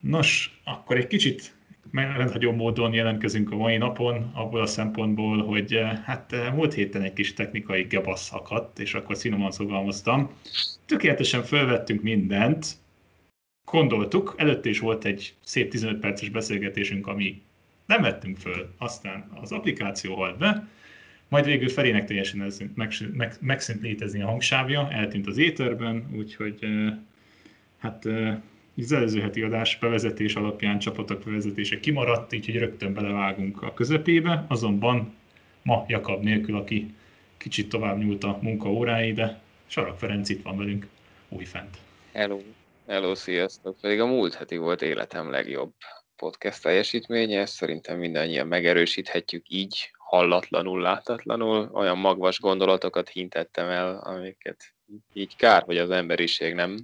[0.00, 1.56] Nos, akkor egy kicsit
[1.92, 7.02] rendhagyó módon jelentkezünk a mai napon, abból a szempontból, hogy eh, hát eh, múlt héten
[7.02, 10.30] egy kis technikai gebasz szakadt, és akkor szinoman fogalmaztam.
[10.86, 12.66] Tökéletesen felvettünk mindent,
[13.70, 17.42] gondoltuk, előtte is volt egy szép 15 perces beszélgetésünk, ami
[17.86, 20.68] nem vettünk föl, aztán az applikáció halt be,
[21.28, 26.58] majd végül Ferének teljesen ez, meg, meg, megszűnt létezni a hangsávja, eltűnt az éterben, úgyhogy
[26.60, 26.94] eh,
[27.78, 28.04] hát
[28.84, 34.44] az előző heti adás bevezetés alapján csapatok bevezetése kimaradt, így hogy rögtön belevágunk a közepébe,
[34.48, 35.14] azonban
[35.62, 36.94] ma Jakab nélkül, aki
[37.36, 40.86] kicsit tovább nyúlt a munka órái, de Sarak Ferenc itt van velünk
[41.28, 41.76] újfent.
[42.12, 42.40] Hello,
[42.86, 43.80] hello, sziasztok!
[43.80, 45.72] Pedig a múlt heti volt életem legjobb
[46.16, 54.74] podcast teljesítménye, ezt szerintem mindannyian megerősíthetjük így, hallatlanul, látatlanul, olyan magvas gondolatokat hintettem el, amiket
[55.12, 56.78] így kár, hogy az emberiség nem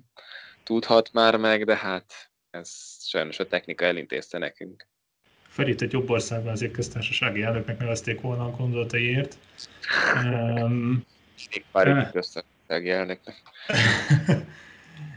[0.64, 4.86] tudhat már meg, de hát ez sajnos a technika elintézte nekünk.
[5.48, 9.38] Ferit egy jobb országban azért köztársasági elnöknek nevezték volna a gondolataiért.
[10.25, 11.05] Um,
[11.50, 12.11] Még pár eh.
[12.12, 13.42] köztársasági elnöknek.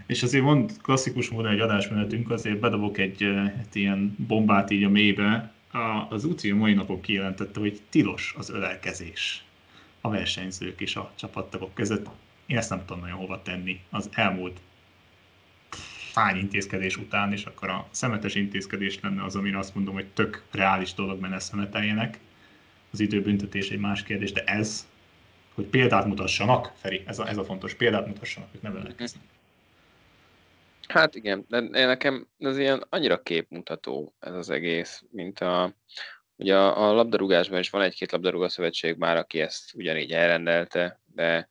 [0.07, 3.23] És azért mond klasszikus módon egy adásmenetünk, azért bedobok egy,
[3.59, 5.51] egy ilyen bombát így a mélybe.
[5.71, 9.45] A, az UCI mai napok kijelentette, hogy tilos az ölelkezés
[10.01, 12.07] a versenyzők és a csapattagok között.
[12.45, 13.79] Én ezt nem tudom nagyon hova tenni.
[13.89, 14.59] Az elmúlt
[16.17, 20.43] fány intézkedés után, és akkor a szemetes intézkedés lenne az, amire azt mondom, hogy tök
[20.51, 22.19] reális dolog menne szemeteljenek.
[22.91, 24.87] Az időbüntetés egy más kérdés, de ez,
[25.53, 29.23] hogy példát mutassanak, Feri, ez a, ez a fontos, példát mutassanak, hogy ne belekeznek.
[30.87, 35.75] Hát igen, de nekem ez ilyen annyira képmutató ez az egész, mint a,
[36.35, 38.47] ugye a, a labdarúgásban is van egy-két labdarúgó
[38.97, 41.49] már, aki ezt ugyanígy elrendelte, de,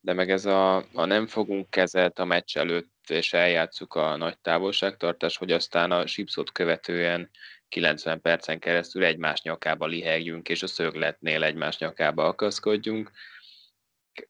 [0.00, 4.38] de meg ez a, a nem fogunk kezet a meccs előtt és eljátszuk a nagy
[4.38, 7.30] távolságtartást, hogy aztán a sípszót követően
[7.68, 13.10] 90 percen keresztül egymás nyakába lihegjünk, és a szögletnél egymás nyakába akaszkodjunk.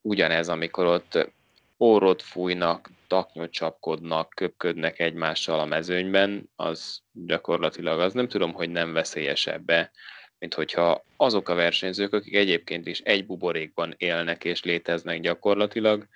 [0.00, 1.34] Ugyanez, amikor ott
[1.76, 8.92] orrot fújnak, taknyot csapkodnak, köpködnek egymással a mezőnyben, az gyakorlatilag az nem tudom, hogy nem
[8.92, 9.90] veszélyesebbe,
[10.38, 16.06] mint hogyha azok a versenyzők, akik egyébként is egy buborékban élnek és léteznek gyakorlatilag,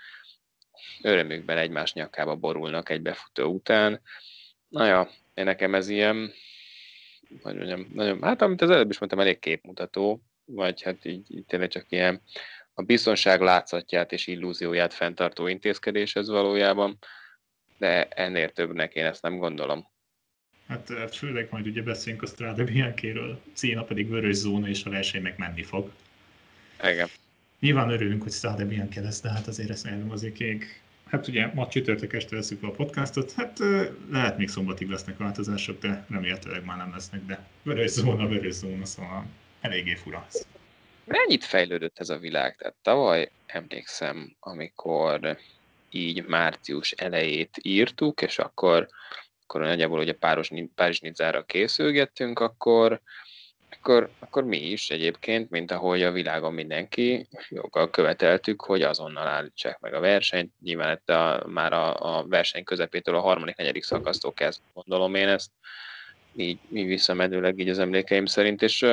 [1.02, 4.00] örömükben egymás nyakába borulnak egy befutó után.
[4.68, 6.32] Na ja, én nekem ez ilyen,
[7.42, 11.44] hogy mondjam, nagyon, hát amit az előbb is mondtam, elég képmutató, vagy hát így, így
[11.44, 12.22] tényleg csak ilyen
[12.74, 16.98] a biztonság látszatját és illúzióját fenntartó intézkedés ez valójában,
[17.78, 19.88] de ennél többnek én ezt nem gondolom.
[20.68, 23.40] Hát főleg majd ugye beszélünk a Strade Bianchi-ről,
[23.86, 25.92] pedig vörös zóna, és a verseny meg menni fog.
[26.82, 27.08] Igen.
[27.60, 30.82] Nyilván örülünk, hogy Strade Bianchi lesz, de hát azért ezt nem azért ég.
[31.06, 33.58] Hát ugye ma csütörtök este veszük a podcastot, hát
[34.10, 38.84] lehet még szombatig lesznek változások, de remélhetőleg már nem lesznek, de vörös zóna, vörös zóna,
[38.84, 39.26] szóval
[39.60, 40.26] eléggé fura.
[41.04, 42.56] Mennyit fejlődött ez a világ?
[42.56, 45.38] Tehát tavaly emlékszem, amikor
[45.90, 48.88] így március elejét írtuk, és akkor,
[49.42, 53.00] akkor nagyjából ugye páros, Párizs Nidzára készülgettünk, akkor
[53.78, 59.78] akkor, akkor mi is egyébként, mint ahogy a világon mindenki, joggal követeltük, hogy azonnal állítsák
[59.78, 60.52] meg a versenyt.
[60.60, 65.50] Nyilván a, már a, a verseny közepétől a harmadik, negyedik szakasztól kezd, gondolom én ezt,
[66.34, 68.86] így, így visszamedőleg így az emlékeim szerint, és,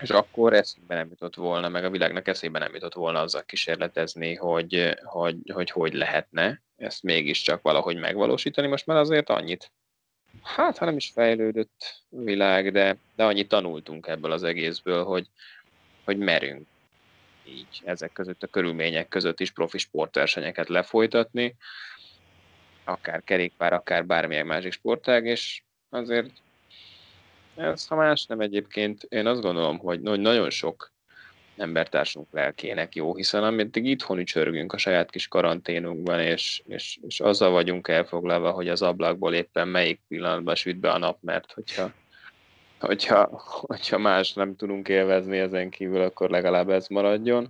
[0.00, 4.34] és akkor eszébe nem jutott volna, meg a világnak eszébe nem jutott volna azzal kísérletezni,
[4.34, 8.66] hogy hogy, hogy, hogy lehetne ezt mégiscsak valahogy megvalósítani.
[8.66, 9.72] Most már azért annyit
[10.42, 15.26] hát ha nem is fejlődött világ, de, de annyit tanultunk ebből az egészből, hogy,
[16.04, 16.66] hogy merünk
[17.44, 21.56] így ezek között a körülmények között is profi sportversenyeket lefolytatni,
[22.84, 26.30] akár kerékpár, akár bármilyen másik sportág, és azért
[27.54, 30.92] ez, ha más nem egyébként, én azt gondolom, hogy nagyon sok
[31.60, 37.50] embertársunk lelkének jó, hiszen ameddig itthon csörgünk a saját kis karanténunkban, és, és, és azzal
[37.50, 41.92] vagyunk elfoglalva, hogy az ablakból éppen melyik pillanatban süt be a nap, mert hogyha,
[42.80, 47.48] hogyha, hogyha más nem tudunk élvezni ezen kívül, akkor legalább ez maradjon,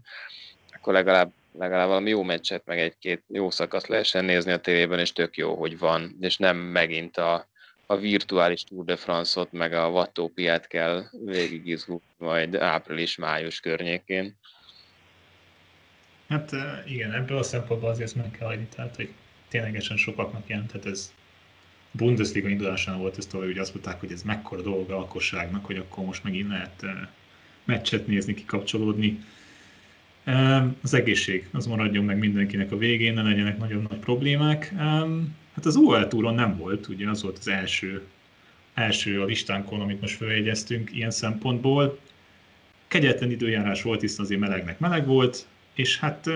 [0.73, 5.13] akkor legalább legalább valami jó meccset, meg egy-két jó szakasz lehessen nézni a tévében, és
[5.13, 7.47] tök jó, hogy van, és nem megint a,
[7.91, 14.37] a virtuális Tour de France-ot, meg a Wattópiát kell végigizgulni majd április-május környékén.
[16.29, 16.51] Hát
[16.87, 19.09] igen, ebből a szempontból azért meg kell hagyni, tehát hogy
[19.49, 21.13] ténylegesen sokaknak jelenthet ez
[21.91, 25.77] Bundesliga indulásán volt ez tovább, hogy azt mondták, hogy ez mekkora dolga a lakosságnak, hogy
[25.77, 26.85] akkor most megint lehet
[27.65, 29.25] meccset nézni, kikapcsolódni.
[30.83, 34.75] Az egészség, az maradjon meg mindenkinek a végén, ne legyenek nagyon nagy problémák.
[35.59, 38.03] Hát az UL túron nem volt, ugye az volt az első,
[38.75, 41.99] első a listánkon, amit most feljegyeztünk ilyen szempontból.
[42.89, 46.31] Kegyetlen időjárás volt, hiszen azért melegnek meleg volt, és hát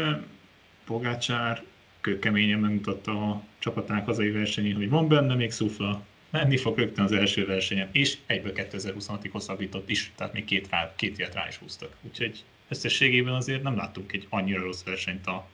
[0.85, 1.63] Pogácsár
[2.01, 7.13] kőkeményen megmutatta a csapatának hazai versenyén, hogy van benne még szufla, menni fog rögtön az
[7.13, 11.57] első versenyen, és egyből 2026-ig hosszabbított is, tehát még két, rá, két évet rá is
[11.57, 11.97] húztak.
[12.03, 15.47] Úgyhogy összességében azért nem láttunk egy annyira rossz versenyt a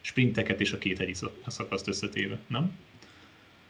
[0.00, 1.14] sprinteket és a két hegyi
[1.46, 2.88] szakaszt összetéve, nem?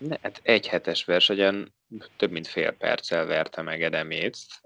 [0.00, 1.72] Ne, hát egy hetes versenyen
[2.16, 4.10] több mint fél perccel verte meg Edem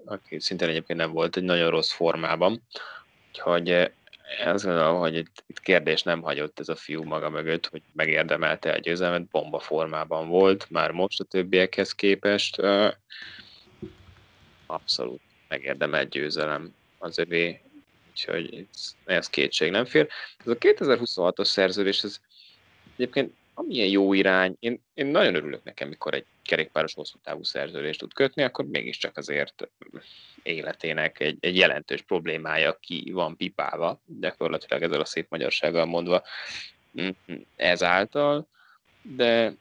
[0.05, 2.61] aki szintén egyébként nem volt egy nagyon rossz formában.
[3.27, 3.89] Úgyhogy eh,
[4.45, 8.71] azt gondolom, hogy itt, itt kérdés nem hagyott ez a fiú maga mögött, hogy megérdemelte
[8.71, 12.61] a győzelmet, bomba formában volt, már most a többiekhez képest.
[14.65, 17.61] Abszolút megérdemelt győzelem az övé,
[18.09, 18.67] úgyhogy
[19.05, 20.07] ez kétség nem fér.
[20.37, 22.19] Ez a 2026-os szerződés, ez
[22.93, 27.99] egyébként amilyen jó irány, én, én nagyon örülök nekem, mikor egy kerékpáros hosszú távú szerződést
[27.99, 29.69] tud kötni, akkor mégiscsak azért
[30.43, 36.23] életének egy, egy jelentős problémája ki van pipálva, gyakorlatilag ezzel a szép magyarsággal mondva
[37.55, 38.47] ezáltal,
[39.01, 39.53] de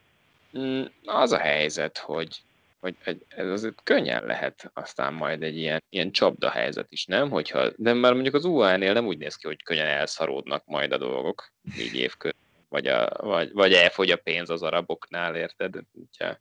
[0.59, 2.43] mm, az a helyzet, hogy,
[2.81, 2.97] hogy
[3.29, 7.31] ez azért könnyen lehet aztán majd egy ilyen, ilyen csapda helyzet is, nem?
[7.31, 10.99] Hogyha, de már mondjuk az UA-nél nem úgy néz ki, hogy könnyen elszaródnak majd a
[10.99, 12.44] dolgok így évközben
[12.75, 15.75] vagy, a, vagy, vagy elfogy a pénz az araboknál, érted?
[15.93, 16.39] Hogyha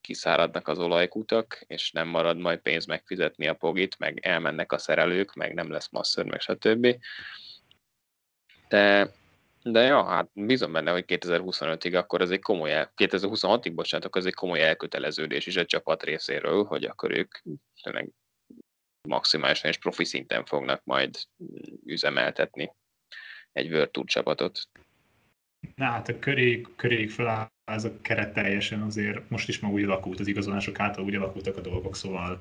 [0.00, 5.34] kiszáradnak az olajkutak, és nem marad majd pénz megfizetni a pogit, meg elmennek a szerelők,
[5.34, 6.96] meg nem lesz masször, meg stb.
[8.68, 9.10] De,
[9.62, 14.26] de ja, hát bízom benne, hogy 2025-ig akkor ez egy komoly, 2026-ig, bocsánat, akkor ez
[14.26, 17.34] egy komoly elköteleződés is a csapat részéről, hogy akkor ők
[17.82, 18.10] tényleg
[19.08, 21.18] maximálisan és profi szinten fognak majd
[21.84, 22.72] üzemeltetni
[23.52, 24.68] egy World Tour csapatot.
[25.74, 29.82] Na hát a köréig, köréig feláll ez a keret teljesen azért most is már úgy
[29.82, 32.36] alakult, az igazolások által úgy alakultak a dolgok, szóval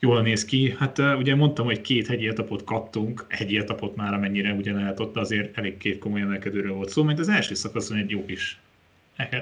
[0.00, 0.74] jól néz ki.
[0.78, 5.16] Hát ugye mondtam, hogy két hegyi etapot kaptunk, hegyi etapot már amennyire ugye lehet ott,
[5.16, 8.60] azért elég két komoly emelkedőről volt szó, mert az első szakaszon egy jó kis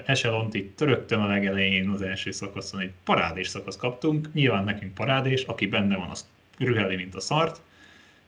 [0.05, 4.29] eselont itt rögtön a legelején az első szakaszon egy parádés szakasz kaptunk.
[4.33, 6.29] Nyilván nekünk parádés, aki benne van, az
[6.59, 7.61] rüheli, mint a szart.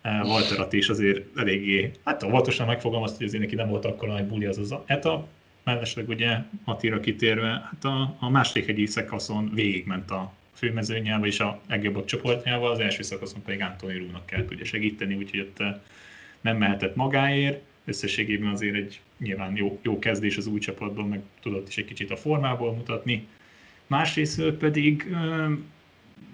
[0.03, 4.45] Walter is azért eléggé, hát óvatosan megfogalmazta, hogy azért neki nem volt akkor nagy buli
[4.45, 5.29] az az etap,
[5.65, 11.61] mellesleg ugye Attira kitérve, hát a, a második egyik szakaszon végigment a főmezőnyel, és a
[11.69, 15.63] legjobbak csoportjával, az első szakaszon pedig Antoni Rúnak kell ugye segíteni, úgyhogy ott
[16.41, 21.69] nem mehetett magáért, összességében azért egy nyilván jó, jó kezdés az új csapatban, meg tudott
[21.69, 23.27] is egy kicsit a formából mutatni.
[23.87, 25.17] Másrészt pedig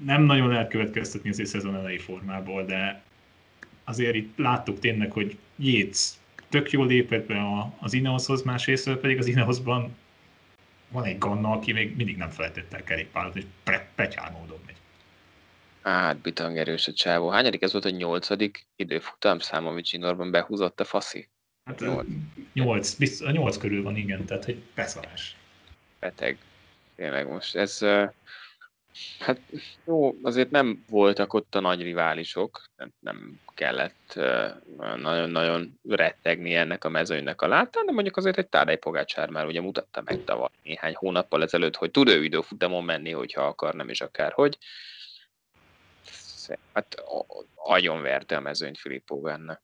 [0.04, 3.02] nem nagyon lehet következtetni azért szezon elejé formából, de
[3.86, 6.18] azért itt láttuk tényleg, hogy Jéz
[6.48, 7.42] tök jól lépett be
[7.80, 9.96] az Ineoshoz, másrészt pedig az Ineosban
[10.88, 13.44] van egy Ganna, aki még mindig nem felejtett el kerékpárat, és
[13.94, 14.74] petyál módon megy.
[15.82, 17.28] Hát, bitang erős a csávó.
[17.28, 21.28] Hányadik ez volt a nyolcadik időfutam szám, amit Zsinorban behúzott a faszi?
[21.64, 22.06] Hát nyolc.
[22.52, 25.36] Nyolc, biztos, a nyolc körül van, igen, tehát hogy beszarás.
[26.00, 26.38] Beteg.
[26.96, 27.78] Tényleg most ez,
[29.18, 29.40] Hát
[29.84, 32.64] jó, azért nem voltak ott a nagy riválisok,
[33.00, 34.14] nem kellett
[34.96, 39.60] nagyon-nagyon rettegni ennek a mezőnynek a láttán, de mondjuk azért egy Tádej Pogácsár már ugye
[39.60, 44.00] mutatta meg tavaly néhány hónappal ezelőtt, hogy tud ő időfutamon menni, hogyha akar, nem is
[44.00, 44.58] akárhogy.
[46.72, 47.02] Hát
[47.54, 49.62] agyon verte a mezőnyt Filippo benne.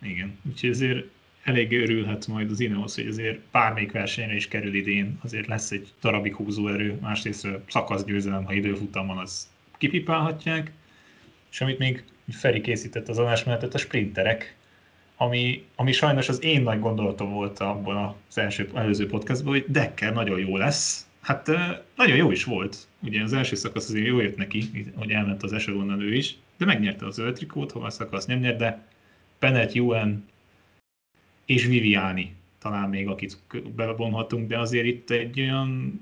[0.00, 1.06] Igen, úgyhogy azért
[1.48, 5.92] elég örülhet majd az Ineos, hogy azért bármelyik versenyre is kerül idén, azért lesz egy
[6.00, 10.72] darabig húzóerő, másrészt szakaszgyőzelem, ha időfutam van, az kipipálhatják.
[11.50, 14.56] És amit még Feri készített az adásmenetet, a sprinterek,
[15.16, 20.12] ami, ami sajnos az én nagy gondolatom volt abban az első, előző podcastban, hogy Dekker
[20.12, 21.06] nagyon jó lesz.
[21.20, 21.46] Hát
[21.96, 22.76] nagyon jó is volt.
[23.02, 26.64] Ugye az első szakasz azért jó jött neki, hogy elment az eselonnal ő is, de
[26.64, 28.86] megnyerte az zöld trikót, hova a szakasz nem nyert, de
[29.38, 30.24] Bennett, Ewan,
[31.48, 33.36] és Viviani talán még, akit
[33.74, 36.00] bevonhatunk, de azért itt egy olyan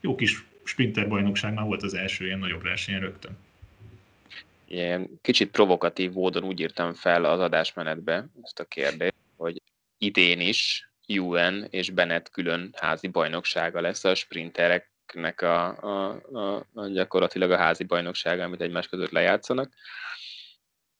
[0.00, 3.36] jó kis sprinter bajnokság már volt az első ilyen nagyobb verseny rögtön.
[4.64, 9.62] Ilyen kicsit provokatív módon úgy írtam fel az adásmenetbe ezt a kérdést, hogy
[9.98, 16.86] idén is UN és Bennett külön házi bajnoksága lesz a sprintereknek a, a, a, a
[16.86, 19.72] gyakorlatilag a házi bajnoksága, amit egymás között lejátszanak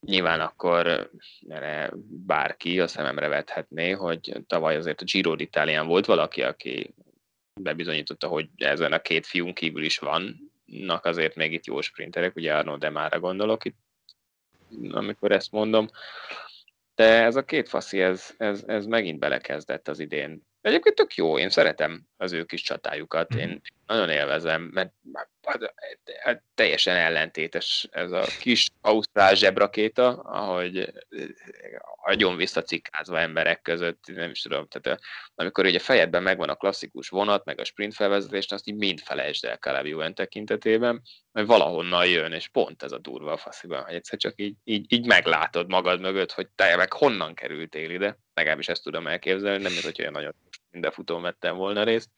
[0.04, 1.10] nyilván akkor
[1.48, 1.92] erre
[2.26, 6.94] bárki a szememre vethetné, hogy tavaly azért a Giro d'Italián volt valaki, aki
[7.60, 12.54] bebizonyította, hogy ezen a két fiún kívül is vannak azért még itt jó sprinterek, ugye
[12.54, 13.78] Arno Demára gondolok itt,
[14.90, 15.88] amikor ezt mondom.
[16.94, 21.38] De ez a két faszi, ez, ez, ez megint belekezdett az idén Egyébként tök jó,
[21.38, 24.92] én szeretem az ő kis csatájukat, én nagyon élvezem, mert
[26.54, 30.92] teljesen ellentétes ez a kis ausztrál zsebrakéta, ahogy
[32.02, 35.00] agyon visszacikázva emberek között, nem is tudom, tehát
[35.34, 39.44] amikor ugye fejedben megvan a klasszikus vonat, meg a sprint felvezetés, azt így mind felejtsd
[39.44, 41.02] el Caleb tekintetében,
[41.32, 44.92] mert valahonnan jön, és pont ez a durva a fasziban, hogy egyszer csak így, így,
[44.92, 49.72] így meglátod magad mögött, hogy te meg honnan kerültél ide, legalábbis ezt tudom elképzelni, nem
[49.72, 50.34] mint hogy olyan nagyon
[50.74, 52.10] minden futón vettem volna részt.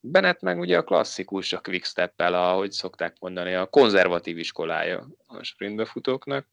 [0.00, 5.42] Bennett meg ugye a klasszikus, a step el ahogy szokták mondani, a konzervatív iskolája a
[5.42, 6.46] sprintbe futóknak.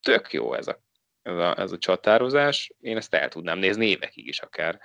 [0.00, 0.82] Tök jó ez a,
[1.22, 2.72] ez a, ez a csatározás.
[2.80, 4.80] Én ezt el tudnám nézni évekig is akár.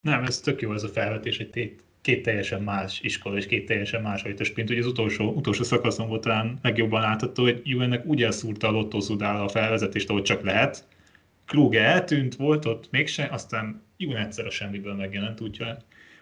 [0.00, 3.66] Nem, ez tök jó ez a felvetés, hogy két, két teljesen más iskola és két
[3.66, 4.70] teljesen más a sprint.
[4.70, 9.42] Ugye az utolsó, utolsó szakaszon volt talán legjobban látható, hogy Juvennek úgy elszúrta a lottózudál
[9.42, 10.84] a felvezetést, ahogy csak lehet.
[11.50, 15.76] Kluge eltűnt, volt ott mégse, aztán Juven egyszer a semmiből megjelent, úgyhogy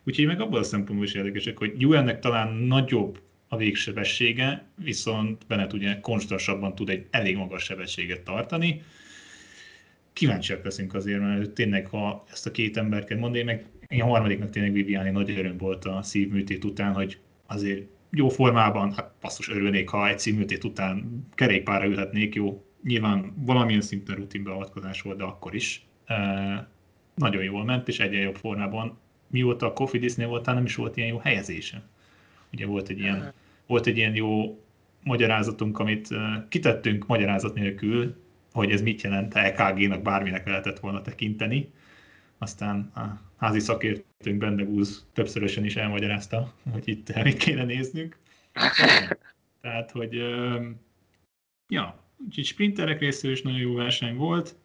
[0.04, 5.72] Úgyhogy meg abban a szempontból is érdekesek, hogy Juennek talán nagyobb a végsebessége, viszont Bennett
[5.72, 8.82] ugye konstansabban tud egy elég magas sebességet tartani.
[10.12, 14.06] Kíváncsiak leszünk azért, mert tényleg, ha ezt a két embert kell mondani, meg én a
[14.06, 19.48] harmadiknak tényleg Viviani nagy öröm volt a szívműtét után, hogy azért jó formában, hát passzus
[19.48, 25.54] örülnék, ha egy szívműtét után kerékpára ülhetnék, jó, nyilván valamilyen szinten rutinbeavatkozás volt, de akkor
[25.54, 25.86] is.
[27.14, 31.08] Nagyon jól ment, és egyre jobb formában mióta a Disney voltál, nem is volt ilyen
[31.08, 31.82] jó helyezése.
[32.52, 33.32] Ugye volt egy ilyen,
[33.66, 34.60] volt egy ilyen jó
[35.02, 36.08] magyarázatunk, amit
[36.48, 38.16] kitettünk magyarázat nélkül,
[38.52, 41.70] hogy ez mit jelent, EKG-nak bárminek lehetett volna tekinteni.
[42.38, 48.18] Aztán a házi szakértőnk Bendegúz többszörösen is elmagyarázta, hogy itt mit kéne néznünk.
[49.60, 50.14] Tehát, hogy
[51.68, 54.56] ja, úgyhogy sprinterek részéről is nagyon jó verseny volt,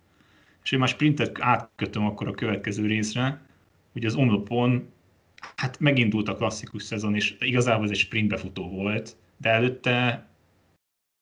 [0.63, 3.41] és én már sprintet átkötöm akkor a következő részre,
[3.93, 4.91] ugye az omlopon
[5.55, 10.27] hát megindult a klasszikus szezon, és igazából ez egy sprintbefutó volt, de előtte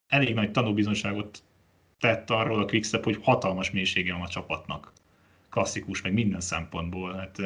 [0.07, 1.43] elég nagy tanúbizonságot
[1.99, 4.93] tett arról a Quickstep, hogy hatalmas mélysége van a csapatnak.
[5.49, 7.13] Klasszikus, meg minden szempontból.
[7.13, 7.37] Hát,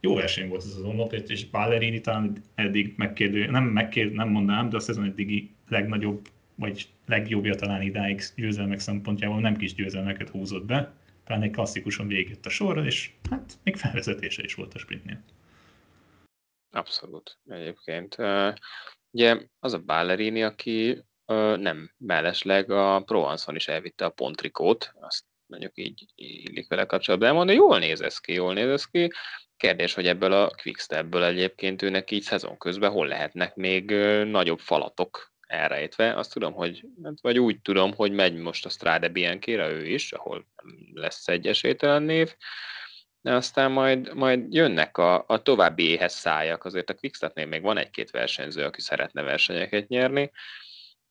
[0.00, 4.68] jó verseny volt ez az omlop, és Ballerini talán eddig megkérdő, nem, megkérdő, nem mondanám,
[4.68, 6.28] de a szezon eddigi legnagyobb,
[6.62, 10.92] vagy legjobbja talán idáig győzelmek szempontjából nem kis győzelmeket húzott be
[11.24, 15.22] talán egy klasszikusan végigjött a sorra, és hát még felvezetése is volt a sprintnél.
[16.70, 18.16] Abszolút, egyébként.
[19.10, 21.04] Ugye az a Ballerini, aki
[21.56, 27.58] nem mellesleg a Provenson is elvitte a pontrikót, azt mondjuk így illik vele kapcsolatban elmondani,
[27.58, 29.10] jól néz ez ki, jól néz ez ki.
[29.56, 33.90] Kérdés, hogy ebből a Quickstepből egyébként őnek így szezon közben hol lehetnek még
[34.24, 36.14] nagyobb falatok elrejtve.
[36.14, 40.12] Azt tudom, hogy, hát vagy úgy tudom, hogy megy most a Strade Bianchére ő is,
[40.12, 40.46] ahol
[40.92, 42.34] lesz egy esélytelen név,
[43.20, 46.64] de aztán majd, majd jönnek a, a további éhes szájak.
[46.64, 50.30] Azért a Quickstatnél még van egy-két versenyző, aki szeretne versenyeket nyerni.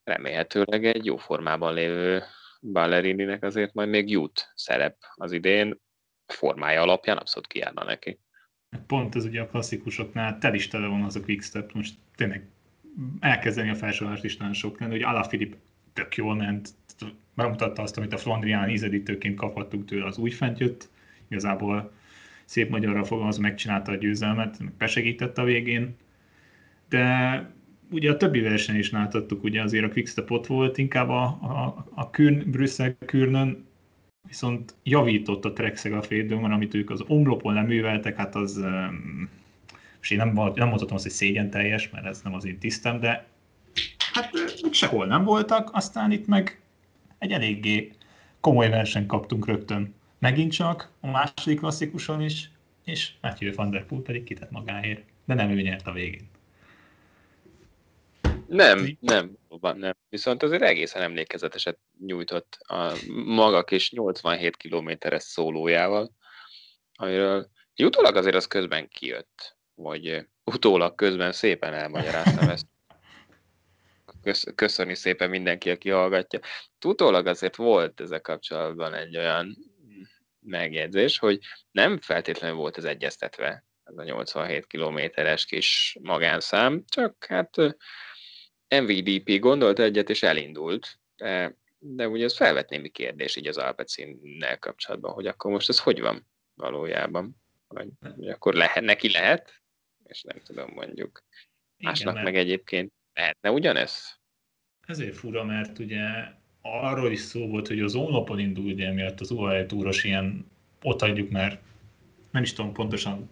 [0.03, 2.23] Remélhetőleg egy jó formában lévő
[2.61, 5.81] Ballerininek azért majd még jut szerep az idén,
[6.25, 8.19] formája alapján abszolút kiárna neki.
[8.87, 12.47] Pont ez ugye a klasszikusoknál tel is tele van az a quickstep, most tényleg
[13.19, 15.53] elkezdeni a felsorolást is nagyon sok lenne, hogy Alaphilipp
[15.93, 16.69] tök jól ment,
[17.33, 20.89] bemutatta azt, amit a Flandrián ízedítőként kaphattuk tőle, az új fent jött,
[21.27, 21.91] igazából
[22.45, 25.95] szép magyarra fogalmazva megcsinálta a győzelmet, meg besegítette a végén,
[26.89, 27.49] de
[27.91, 31.85] ugye a többi verseny is láthattuk, ugye azért a Quickstep ott volt, inkább a, a,
[31.93, 33.65] a Kürn, Brüsszel Kürnön,
[34.27, 39.29] viszont javított a Trek fédőn, amit ők az omlopon leműveltek, hát az um,
[40.01, 42.99] és én nem, nem mondhatom azt, hogy szégyen teljes, mert ez nem az én tisztem,
[42.99, 43.27] de
[44.13, 44.31] hát
[44.71, 46.61] sehol nem voltak, aztán itt meg
[47.17, 47.91] egy eléggé
[48.39, 49.95] komoly versenyt kaptunk rögtön.
[50.19, 52.49] Megint csak a második klasszikuson is,
[52.83, 56.29] és Matthew van der Poel pedig kitett magáért, de nem ő nyert a végén.
[58.47, 59.95] Nem, nem, nem.
[60.09, 62.93] Viszont azért egészen emlékezeteset nyújtott a
[63.25, 66.11] maga kis 87 kilométeres szólójával,
[66.93, 72.65] amiről utólag azért az közben kijött vagy utólag közben szépen elmagyaráztam ezt.
[74.55, 76.39] Köszöni szépen mindenki, aki hallgatja.
[76.85, 79.57] Utólag azért volt ezzel kapcsolatban egy olyan
[80.39, 81.39] megjegyzés, hogy
[81.71, 87.55] nem feltétlenül volt ez egyeztetve, ez a 87 kilométeres kis magánszám, csak hát
[88.79, 94.59] MVDP gondolt egyet és elindult, de, de ugye ez felvet némi kérdés így az Alpecinnel
[94.59, 97.35] kapcsolatban, hogy akkor most ez hogy van valójában?
[97.67, 97.87] Vagy,
[98.29, 99.60] akkor lehet, neki lehet,
[100.11, 101.23] és nem tudom, mondjuk
[101.77, 104.19] másnak Igen, meg egyébként lehetne ugyanez?
[104.87, 106.01] Ezért fura, mert ugye
[106.61, 110.45] arról is szó volt, hogy az ónapon indul, ugye miatt az UAE túros ilyen
[110.81, 111.61] ott adjuk, mert
[112.31, 113.29] nem is tudom pontosan,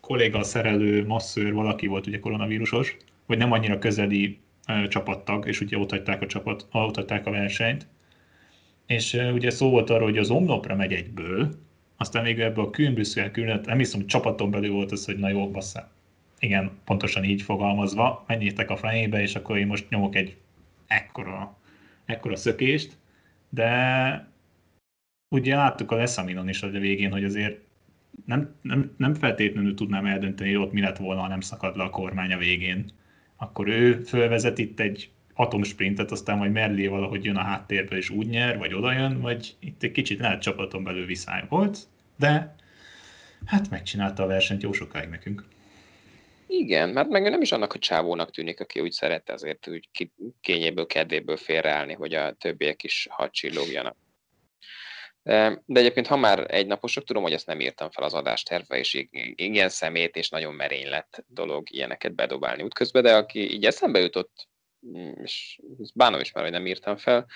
[0.00, 2.96] kolléga, szerelő, masszőr, valaki volt ugye koronavírusos,
[3.26, 7.30] vagy nem annyira közeli ö, csapattag, és ugye ott hagyták a, csapat, ott hagyták a
[7.30, 7.86] versenyt.
[8.86, 11.54] És ö, ugye szó volt arról, hogy az omlopra megy egyből,
[11.96, 15.28] aztán még ebből a Kühn-Brüsszel külön, nem hiszem, hogy csapaton belül volt az, hogy na
[15.28, 15.90] jó, basszá.
[16.42, 20.36] Igen, pontosan így fogalmazva, menjétek a fenébe, és akkor én most nyomok egy
[20.86, 21.58] ekkora,
[22.04, 22.96] ekkora szökést,
[23.48, 24.28] de
[25.28, 27.60] ugye láttuk a Leszaminon is a végén, hogy azért
[28.26, 31.82] nem, nem, nem feltétlenül tudnám eldönteni, hogy ott mi lett volna, ha nem szakad le
[31.82, 32.90] a kormány a végén.
[33.36, 38.26] Akkor ő fölvezet itt egy atomsprintet, aztán majd Merlé valahogy jön a háttérből és úgy
[38.26, 41.78] nyer, vagy oda jön, vagy itt egy kicsit lehet csapaton belül viszály volt,
[42.16, 42.54] de
[43.44, 45.44] hát megcsinálta a versenyt jó sokáig nekünk.
[46.54, 49.88] Igen, mert meg nem is annak, hogy csávónak tűnik, aki úgy szerette azért úgy
[50.40, 53.96] kényéből, kedvéből félreállni, hogy a többiek is hadcsillogjanak.
[55.22, 59.06] De, egyébként, ha már egy naposok, tudom, hogy ezt nem írtam fel az adásterve, és
[59.34, 64.48] igen szemét és nagyon merény lett dolog ilyeneket bedobálni útközben, de aki így eszembe jutott,
[64.86, 65.60] mm, és
[65.94, 67.26] bánom is már, hogy nem írtam fel,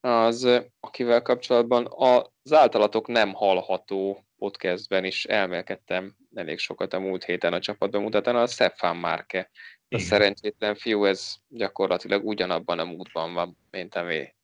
[0.00, 0.48] az,
[0.80, 7.60] akivel kapcsolatban az általatok nem hallható podcastben is elmélkedtem elég sokat a múlt héten a
[7.60, 9.50] csapatbemutatán, a Stefan Márke.
[9.88, 14.34] A szerencsétlen fiú, ez gyakorlatilag ugyanabban a múltban van, mint ami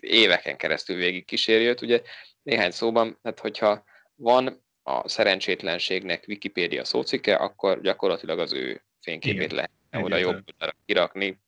[0.00, 1.82] éveken keresztül végig kísérjött.
[1.82, 2.02] Ugye
[2.42, 9.70] néhány szóban, hát hogyha van a szerencsétlenségnek Wikipédia szócike, akkor gyakorlatilag az ő fényképét lehet
[9.92, 10.44] oda jobb
[10.86, 11.40] kirakni.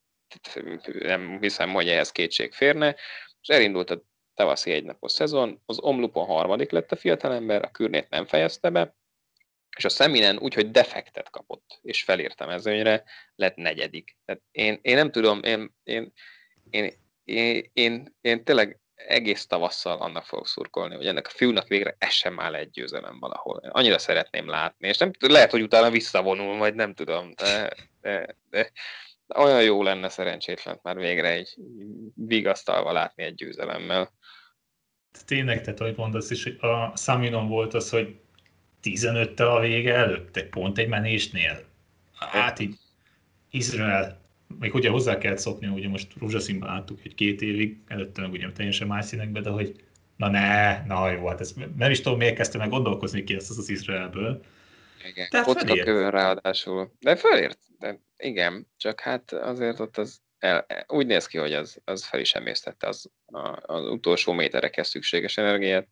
[0.84, 2.96] Nem hiszem, hogy ehhez kétség férne.
[3.40, 4.02] És elindult a
[4.34, 8.94] tavaszi egynapos szezon, az Omlupon harmadik lett a fiatalember, a Kürnét nem fejezte be,
[9.76, 14.16] és a Szeminen úgy, hogy defektet kapott, és felírtam mezőnyre, lett negyedik.
[14.24, 16.12] Tehát én, én nem tudom, én, én,
[16.70, 16.92] én,
[17.24, 22.12] én, én, én tényleg egész tavasszal annak fogok szurkolni, hogy ennek a fiúnak végre ez
[22.12, 23.60] sem áll egy győzelem valahol.
[23.64, 28.36] Én annyira szeretném látni, és nem lehet, hogy utána visszavonul, vagy nem tudom, de, de,
[28.50, 28.72] de
[29.36, 31.54] olyan jó lenne szerencsétlen már végre egy
[32.14, 34.12] vigasztalva látni egy győzelemmel.
[35.26, 38.20] Tényleg, tehát ahogy mondasz is, a Saminon volt az, hogy
[38.82, 41.64] 15-tel a vége előtt, egy pont egy menésnél.
[42.14, 42.74] Hát így
[43.50, 44.20] Izrael,
[44.58, 48.52] még ugye hozzá kellett szokni, ugye most rózsaszínben láttuk egy két évig, előtte meg ugye
[48.52, 49.84] teljesen más színekben, de hogy
[50.16, 53.50] na ne, na jó, hát ez, nem is tudom, miért kezdtem meg gondolkozni ki ezt
[53.50, 54.44] az, az Izraelből.
[55.08, 56.92] Igen, Tehát ott a kövön ráadásul.
[57.00, 61.80] De felért, de igen, csak hát azért ott az el, úgy néz ki, hogy az,
[61.84, 63.10] az fel is emésztette az,
[63.60, 65.88] az utolsó méterekhez szükséges energiát.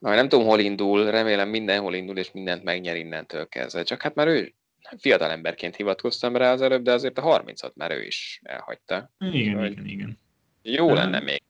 [0.00, 3.82] Na, nem tudom, hol indul, remélem mindenhol indul, és mindent megnyer innentől kezdve.
[3.82, 4.54] Csak hát már ő
[4.98, 9.10] fiatal emberként hivatkoztam rá az előbb, de azért a 30 már ő is elhagyta.
[9.18, 10.18] Igen, Úgy, igen, igen.
[10.62, 11.42] Jó de lenne még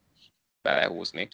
[0.63, 1.29] belehúzni.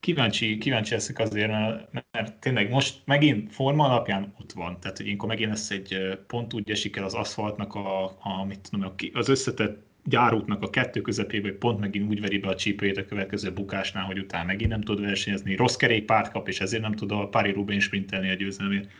[0.00, 4.80] Kíváncsi, kíváncsi leszek azért, mert, mert tényleg most megint forma alapján ott van.
[4.80, 8.70] Tehát, hogy ilyenkor megint lesz egy pont úgy esik el az aszfaltnak a, a mit
[8.70, 12.96] tudom, az összetett gyárútnak a kettő közepébe, hogy pont megint úgy veri be a csípőjét
[12.96, 15.56] a következő bukásnál, hogy utána megint nem tud versenyezni.
[15.56, 18.90] Rossz kerékpárt kap, és ezért nem tud a Pári Rubén sprintelni a győzelmét.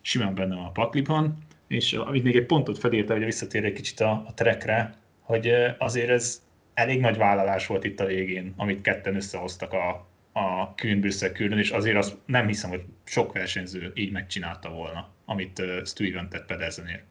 [0.00, 1.38] Simán benne a pakliban.
[1.66, 6.08] És amit még egy pontot felírta, hogy visszatér egy kicsit a, a trekre, hogy azért
[6.08, 6.42] ez
[6.74, 11.58] elég nagy vállalás volt itt a végén, amit ketten összehoztak a, a Kühn Brüsszel külön,
[11.58, 17.04] és azért azt nem hiszem, hogy sok versenyző így megcsinálta volna, amit Stuyven tett Pedersenért.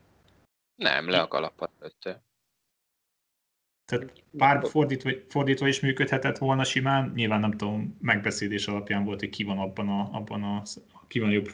[0.76, 1.72] Nem, le a kalapot
[3.91, 9.30] tehát pár fordítva, fordítva is működhetett volna simán, nyilván nem tudom, megbeszélés alapján volt, hogy
[9.30, 10.62] ki van abban a, abban a,
[11.08, 11.51] ki van jobb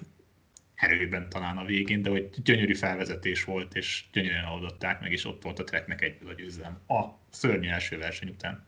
[0.76, 5.44] erőben talán a végén, de hogy gyönyörű felvezetés volt, és gyönyörűen oldották meg, és ott
[5.44, 6.80] volt a treknek egyből a győzelem.
[6.88, 8.66] A szörnyű első verseny után.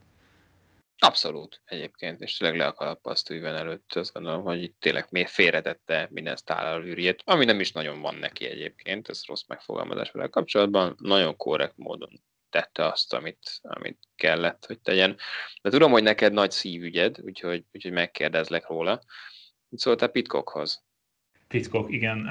[0.98, 6.08] Abszolút egyébként, és tényleg le a azt előtt, azt gondolom, hogy itt tényleg még félretette
[6.12, 11.36] minden tálalűrjét, ami nem is nagyon van neki egyébként, ez rossz megfogalmazás vele kapcsolatban, nagyon
[11.36, 15.18] korrekt módon tette azt, amit, amit kellett, hogy tegyen.
[15.62, 19.02] De tudom, hogy neked nagy szívügyed, úgyhogy, úgyhogy megkérdezlek róla.
[19.70, 20.84] Mit szóltál Pitcockhoz?
[21.48, 22.28] Pitcock, igen.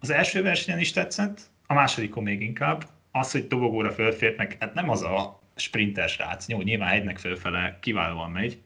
[0.00, 2.84] Az első versenyen is tetszett, a másodikon még inkább.
[3.10, 8.30] Az, hogy dobogóra fölfért, meg hát nem az a sprinter srác, nyilván hegynek fölfele kiválóan
[8.30, 8.62] megy,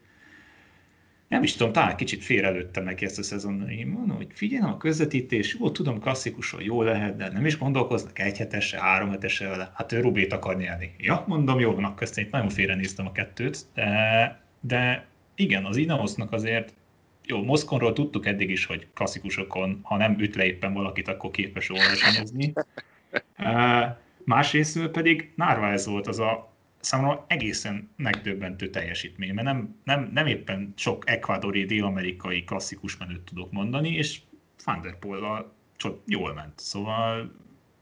[1.31, 3.69] nem is tudom, talán kicsit félrelőttem neki ezt a szezon.
[3.69, 8.19] Én mondom, hogy figyelj, a közvetítés, jó, tudom, klasszikusan jó lehet, de nem is gondolkoznak
[8.19, 9.71] egy hetesre, három hetesre vele.
[9.75, 10.95] Hát ő Rubét akar nyerni.
[10.97, 16.31] Ja, mondom, jó, van, akkor ezt nagyon félrenéztem a kettőt, de, de igen, az Inamosznak
[16.31, 16.73] azért
[17.25, 21.69] jó, Moszkonról tudtuk eddig is, hogy klasszikusokon, ha nem üt le éppen valakit, akkor képes
[21.69, 22.53] jól versenyezni.
[24.23, 26.50] Másrészt pedig Narváez volt az a
[26.81, 33.51] számomra egészen megdöbbentő teljesítmény, mert nem, nem, nem éppen sok ekvádori, dél-amerikai klasszikus menőt tudok
[33.51, 34.21] mondani, és
[34.63, 35.53] Van der Poel
[36.05, 36.59] jól ment.
[36.59, 37.31] Szóval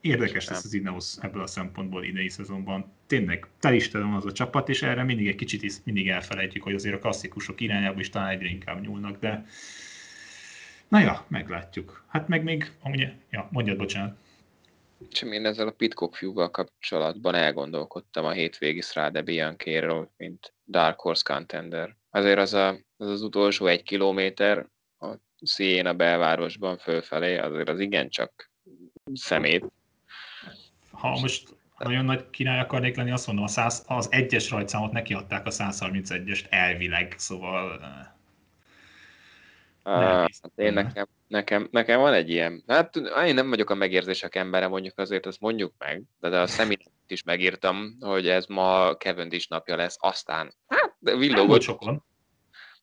[0.01, 2.91] érdekes lesz az Ineos ebből a szempontból idei szezonban.
[3.07, 6.95] Tényleg telistelem az a csapat, és erre mindig egy kicsit is mindig elfelejtjük, hogy azért
[6.95, 9.45] a klasszikusok irányába is talán egyre inkább nyúlnak, de
[10.87, 12.03] na ja, meglátjuk.
[12.07, 14.17] Hát meg még, amúgy, ja, mondjad, bocsánat.
[15.09, 21.33] És én ezzel a Pitcock fiúval kapcsolatban elgondolkodtam a hétvégi Strade Bianchi-ről, mint Dark Horse
[21.33, 21.95] Contender.
[22.09, 24.67] Azért az, a, az az utolsó egy kilométer
[24.99, 25.07] a
[25.41, 28.51] szíjén a belvárosban fölfelé, azért az igencsak
[29.13, 29.65] szemét.
[30.91, 35.45] Ha most nagyon nagy király akarnék lenni, azt mondom, a 100, az egyes rajtszámot nekiadták
[35.45, 37.79] a 131-est elvileg, szóval
[39.89, 40.25] Uh,
[40.55, 44.97] én nekem, nekem, nekem van egy ilyen, hát én nem vagyok a megérzések embere, mondjuk
[44.97, 49.75] azért ezt mondjuk meg, de, de a személyt is megírtam, hogy ez ma Cavendish napja
[49.75, 51.61] lesz, aztán hát villogott.
[51.61, 52.03] sokon.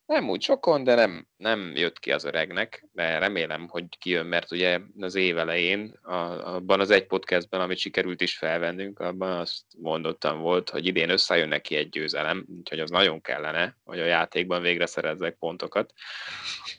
[0.07, 4.51] Nem úgy sokon, de nem, nem jött ki az öregnek, de remélem, hogy kijön, mert
[4.51, 10.39] ugye az év elején, abban az egy podcastben, amit sikerült is felvennünk, abban azt mondottam
[10.39, 14.85] volt, hogy idén összejön neki egy győzelem, úgyhogy az nagyon kellene, hogy a játékban végre
[14.85, 15.93] szerezzek pontokat.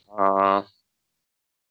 [0.07, 0.64] A,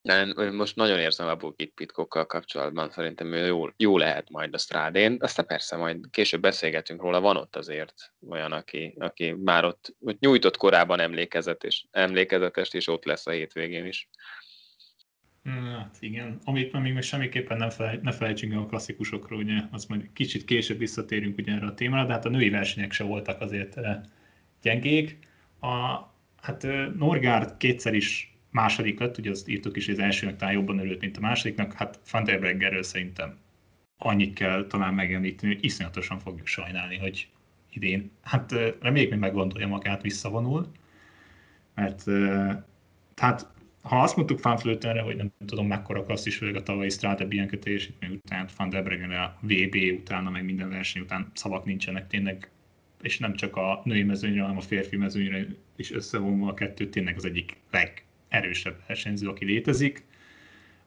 [0.08, 4.58] nem, most nagyon érzem a Bukit Pitkokkal kapcsolatban, szerintem ő jó, jó lehet majd a
[4.58, 9.96] strádén, aztán persze majd később beszélgetünk róla, van ott azért olyan, aki, aki már ott,
[10.00, 14.10] ott nyújtott korábban emlékezet és, emlékezetest, és ott lesz a hétvégén is.
[15.44, 20.10] Hát igen, amit még semmiképpen nem felejt, ne felejtsünk el a klasszikusokról, ugye, az majd
[20.14, 23.80] kicsit később visszatérünk ugye erre a témára, de hát a női versenyek se voltak azért
[24.62, 25.18] gyengék.
[25.60, 26.00] A,
[26.42, 26.68] hát
[26.98, 31.02] Norgárd kétszer is második lett, ugye azt írtuk is, hogy az elsőnek talán jobban örült,
[31.02, 33.38] mint a másodiknak, hát Van der Breggerről szerintem
[33.98, 37.28] annyit kell talán megemlíteni, hogy iszonyatosan fogjuk sajnálni, hogy
[37.72, 40.72] idén, hát reméljük, hogy meggondolja magát, visszavonul,
[41.76, 42.04] mert
[43.14, 43.48] tehát
[43.82, 48.20] ha azt mondtuk Fanflötenre, hogy nem tudom mekkora is főleg a tavalyi Strade Bianca teljesítmény
[48.26, 52.50] után, Van der Breggen a VB utána, meg minden verseny után szavak nincsenek tényleg,
[53.02, 57.16] és nem csak a női mezőnyre, hanem a férfi mezőnyre is összevonva a kettő, tényleg
[57.16, 60.06] az egyik leg, erősebb versenyző, aki létezik.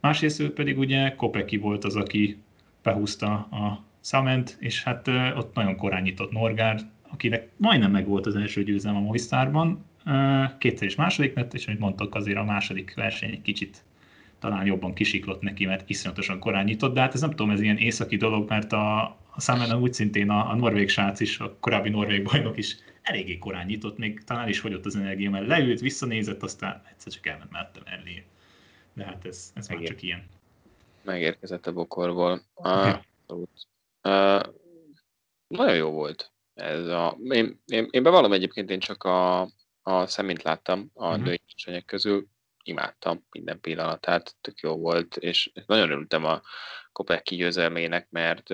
[0.01, 2.37] Másrészt pedig ugye Kopeki volt az, aki
[2.83, 8.37] behúzta a Szament, és hát ott nagyon korán nyitott Norgár, akinek majdnem meg volt az
[8.37, 9.85] első győzelem a Movistarban,
[10.59, 13.85] kétszer is második lett, és amit mondtak, azért a második verseny egy kicsit
[14.39, 17.77] talán jobban kisiklott neki, mert iszonyatosan korán nyitott, de hát ez nem tudom, ez ilyen
[17.77, 21.89] északi dolog, mert a, a Számen úgy szintén a, a norvég srác is, a korábbi
[21.89, 22.77] norvég bajnok is
[23.11, 27.27] eléggé korán nyitott, még talán is fogyott az energia, mert leült, visszanézett, aztán egyszer csak
[27.27, 28.25] elment mellette mellé.
[28.93, 30.29] De hát ez, ez már csak ilyen.
[31.03, 32.43] Megérkezett a bokorból.
[32.55, 32.99] Uh,
[34.03, 34.43] uh,
[35.47, 36.33] nagyon jó volt.
[36.55, 39.41] Ez a, én, én, én bevallom egyébként, én csak a,
[39.83, 41.25] a szemint láttam a uh-huh.
[41.25, 42.27] női közül,
[42.63, 46.41] imádtam minden pillanatát, tök jó volt, és nagyon örültem a
[46.93, 48.47] Kopek győzelmének, mert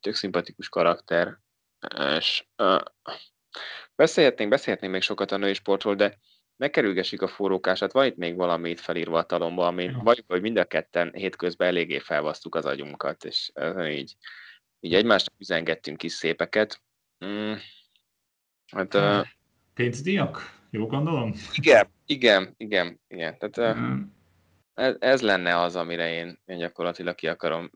[0.00, 1.38] tök szimpatikus karakter,
[2.18, 2.80] és uh,
[3.96, 6.18] beszélhetnénk, beszélhetnénk még sokat a női sportról, de
[6.56, 10.00] megkerülgesik a forrókását, van itt még valami itt felírva a talomba, ami ja.
[10.02, 13.52] vagy, hogy mind a ketten hétközben eléggé felvasztuk az agyunkat, és
[13.88, 14.16] így,
[14.80, 16.82] így egymásnak üzengettünk kis szépeket.
[17.24, 17.54] Mm,
[18.72, 19.26] hát, uh,
[19.74, 20.62] Pénzdíjak?
[20.70, 21.34] Jó gondolom?
[21.52, 23.38] Igen, igen, igen, igen.
[23.38, 24.02] Tehát, mm.
[24.74, 27.70] ez, ez lenne az, amire én, én gyakorlatilag ki akarom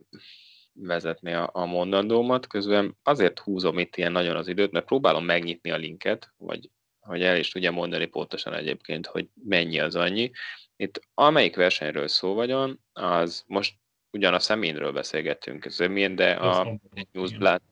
[0.81, 2.47] vezetni a, a mondandómat.
[2.47, 7.23] Közben azért húzom itt ilyen nagyon az időt, mert próbálom megnyitni a linket, vagy hogy
[7.23, 10.31] el is tudja mondani pontosan egyébként, hogy mennyi az annyi.
[10.77, 13.75] Itt amelyik versenyről szó vagyon, az most
[14.11, 16.81] ugyan a szeménről beszélgettünk zömén, de a
[17.13, 17.63] Newsblad,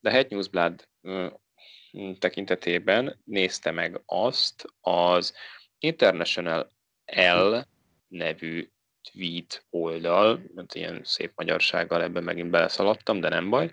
[0.00, 0.88] de Het Newsblad
[2.18, 5.34] tekintetében nézte meg azt az
[5.78, 6.72] International
[7.04, 7.56] L
[8.08, 8.70] nevű
[9.12, 13.72] tweet oldal, mert ilyen szép magyarsággal ebben megint beleszaladtam, de nem baj,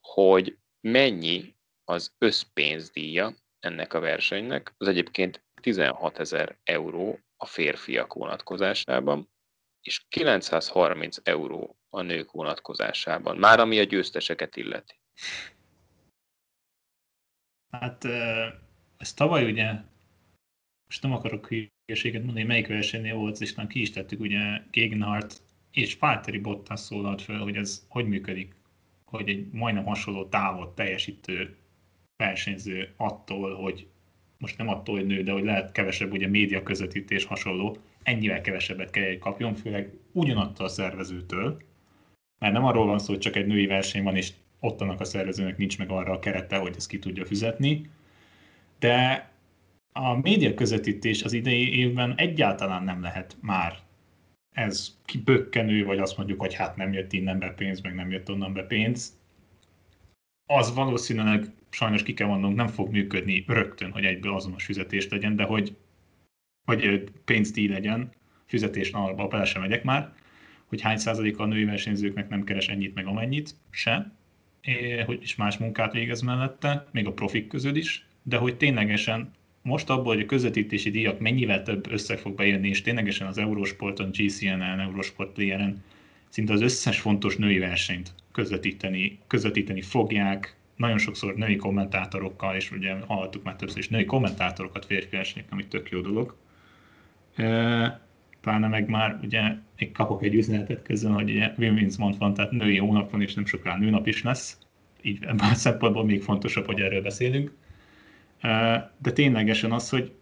[0.00, 4.74] hogy mennyi az összpénzdíja ennek a versenynek.
[4.76, 9.32] Az egyébként 16 ezer euró a férfiak vonatkozásában,
[9.80, 15.00] és 930 euró a nők vonatkozásában, már ami a győzteseket illeti.
[17.70, 18.04] Hát
[18.96, 19.72] ez tavaly ugye,
[20.86, 21.50] most nem akarok
[21.86, 24.38] hülyeséget mondani, melyik versenynél volt, és nem ki is tettük, ugye
[24.70, 25.42] Gegenhardt
[25.72, 28.54] és Valtteri Bottas szólalt fel, hogy ez hogy működik,
[29.04, 31.56] hogy egy majdnem hasonló távot teljesítő
[32.16, 33.86] versenyző attól, hogy
[34.38, 38.90] most nem attól, hogy nő, de hogy lehet kevesebb ugye média közvetítés hasonló, ennyivel kevesebbet
[38.90, 41.62] kell egy kapjon, főleg ugyanattól a szervezőtől,
[42.38, 45.04] mert nem arról van szó, hogy csak egy női verseny van, és ott annak a
[45.04, 47.90] szervezőnek nincs meg arra a kerete, hogy ezt ki tudja fizetni,
[48.78, 49.28] de
[49.98, 53.78] a média közvetítés az idei évben egyáltalán nem lehet már
[54.52, 58.30] ez kibökkenő, vagy azt mondjuk, hogy hát nem jött innen be pénz, meg nem jött
[58.30, 59.18] onnan be pénz,
[60.46, 65.36] az valószínűleg sajnos ki kell mondanom, nem fog működni rögtön, hogy egyből azonos fizetést legyen,
[65.36, 65.76] de hogy,
[66.64, 68.12] hogy pénzdíj legyen,
[68.44, 70.12] fizetés alapba bele sem megyek már,
[70.66, 74.12] hogy hány százaléka a női versenyzőknek nem keres ennyit meg amennyit, se,
[75.06, 79.32] hogy is más munkát végez mellette, még a profik közül is, de hogy ténylegesen
[79.64, 84.10] most abból, hogy a közvetítési díjak mennyivel több összeg fog bejönni, és ténylegesen az Eurosporton,
[84.10, 85.82] GCN-en, Eurosport Player-en
[86.28, 92.94] szinte az összes fontos női versenyt közvetíteni, közvetíteni fogják, nagyon sokszor női kommentátorokkal, és ugye
[93.06, 96.36] hallottuk már többször is női kommentátorokat férfi versenyek, ami tök jó dolog.
[98.40, 99.42] Pláne meg már ugye
[99.78, 103.34] még kapok egy üzenetet közben, hogy ugye Women's Month van, tehát női hónap van, és
[103.34, 104.58] nem sokkal nőnap is lesz.
[105.02, 107.52] Így ebben a szempontból még fontosabb, hogy erről beszélünk.
[108.98, 110.12] De ténylegesen az, hogy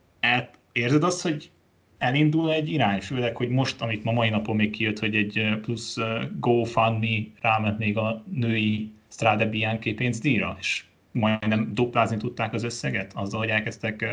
[0.72, 1.50] érzed azt, hogy
[1.98, 5.96] elindul egy irány, főleg, hogy most, amit ma mai napon még kijött, hogy egy plusz
[6.38, 13.40] GoFundMe ráment még a női Strade Bianchi pénzdíjra, és majdnem duplázni tudták az összeget, azzal,
[13.40, 14.04] hogy elkezdtek,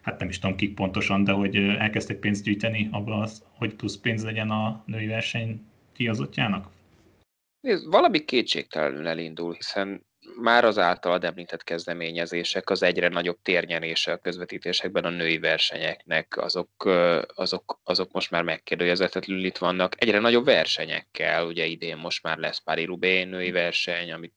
[0.00, 4.24] hát nem is tudom kik pontosan, de hogy elkezdtek pénzt gyűjteni abban, hogy plusz pénz
[4.24, 5.60] legyen a női verseny
[5.92, 6.70] kiazottjának?
[7.60, 10.02] Nézd, valami kétségtelenül elindul, hiszen
[10.40, 16.84] már az általad említett kezdeményezések, az egyre nagyobb térnyerése a közvetítésekben a női versenyeknek, azok,
[17.34, 20.02] azok, azok most már megkérdőjezetetlenül itt vannak.
[20.02, 24.34] Egyre nagyobb versenyekkel, ugye idén most már lesz Pári Rubé női verseny, amit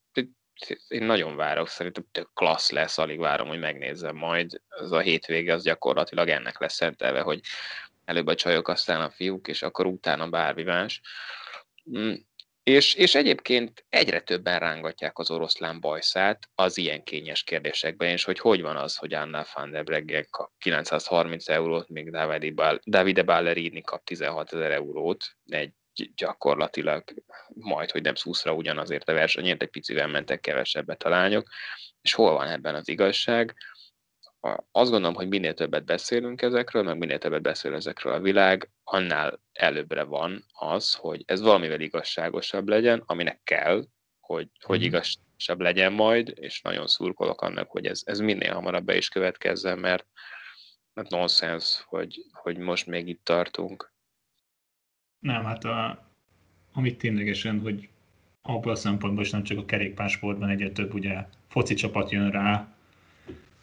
[0.88, 4.62] én nagyon várok, szerintem tök klassz lesz, alig várom, hogy megnézzem majd.
[4.68, 7.40] Az a hétvége az gyakorlatilag ennek lesz szentelve, hogy
[8.06, 11.02] előbb a csajok, aztán a fiúk, és akkor utána bármi más.
[12.66, 18.40] És, és egyébként egyre többen rángatják az oroszlán bajszát az ilyen kényes kérdésekben, és hogy
[18.40, 22.10] hogy van az, hogy Anna van der Breggen kap 930 eurót, míg
[22.86, 25.72] Davide Ballerini kap 16 ezer eurót, egy
[26.16, 27.04] gyakorlatilag
[27.54, 31.50] majd, hogy nem szúszra ugyanazért a versenyért, egy picivel mentek kevesebbet a lányok,
[32.02, 33.56] és hol van ebben az igazság?
[34.72, 39.42] Azt gondolom, hogy minél többet beszélünk ezekről, meg minél többet beszél ezekről a világ, annál
[39.54, 43.86] előbbre van az, hogy ez valamivel igazságosabb legyen, aminek kell,
[44.20, 44.88] hogy, hogy mhm.
[44.88, 49.80] igazságosabb legyen majd, és nagyon szurkolok annak, hogy ez, ez minél hamarabb be is következzen,
[49.80, 50.08] mert,
[50.94, 53.94] mert nonsens, hogy, hogy most még itt tartunk.
[55.20, 56.08] Nem, hát a,
[56.74, 57.90] amit ténylegesen, hogy
[58.42, 62.76] abban a szempontból is nem csak a kerékpársportban egyre több ugye foci csapat jön rá,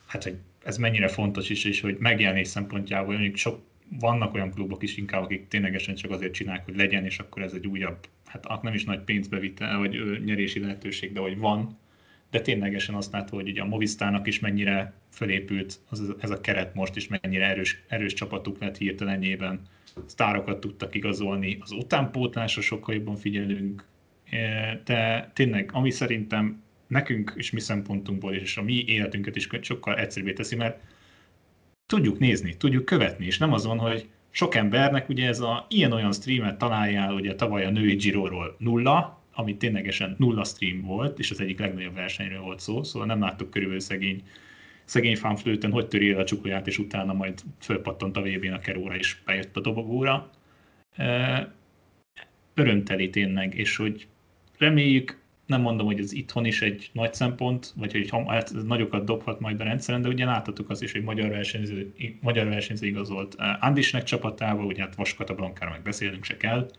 [0.06, 3.60] hát hogy ez mennyire fontos is, és hogy megjelenés szempontjából mondjuk sok,
[3.98, 7.52] vannak olyan klubok is inkább, akik ténylegesen csak azért csinálják, hogy legyen, és akkor ez
[7.52, 11.78] egy újabb, hát nem is nagy pénzbevitel, vagy nyerési lehetőség, de hogy van,
[12.30, 16.74] de ténylegesen azt látod, hogy ugye a Movistának is mennyire felépült az, ez a keret
[16.74, 19.60] most, is mennyire erős, erős csapatuk lett hirtelenjében,
[20.06, 23.84] sztárokat tudtak igazolni, az utánpótlásra sokkal jobban figyelünk,
[24.84, 26.62] de tényleg, ami szerintem
[26.92, 30.80] nekünk és mi szempontunkból és a mi életünket is sokkal egyszerűbbé teszi, mert
[31.86, 36.58] tudjuk nézni, tudjuk követni, és nem azon, hogy sok embernek ugye ez a ilyen-olyan streamet
[36.58, 41.58] találjál, ugye tavaly a női Giro-ról nulla, ami ténylegesen nulla stream volt, és az egyik
[41.58, 44.22] legnagyobb versenyről volt szó, szóval nem láttuk körülbelül szegény,
[44.84, 48.96] szegény fanflőten, hogy töri el a csukóját, és utána majd fölpattant a vb a keróra,
[48.96, 50.30] és bejött a dobogóra.
[52.54, 54.06] Örömteli tényleg, és hogy
[54.58, 59.40] reméljük nem mondom, hogy ez itthon is egy nagy szempont, vagy hogy hát nagyokat dobhat
[59.40, 63.64] majd a rendszeren, de ugye láthatjuk azt is, hogy magyar versenyző, magyar versenyző igazolt eh,
[63.64, 66.70] Andisnek csapatával, ugye hát Vaskata Blankára meg beszélnünk se kell,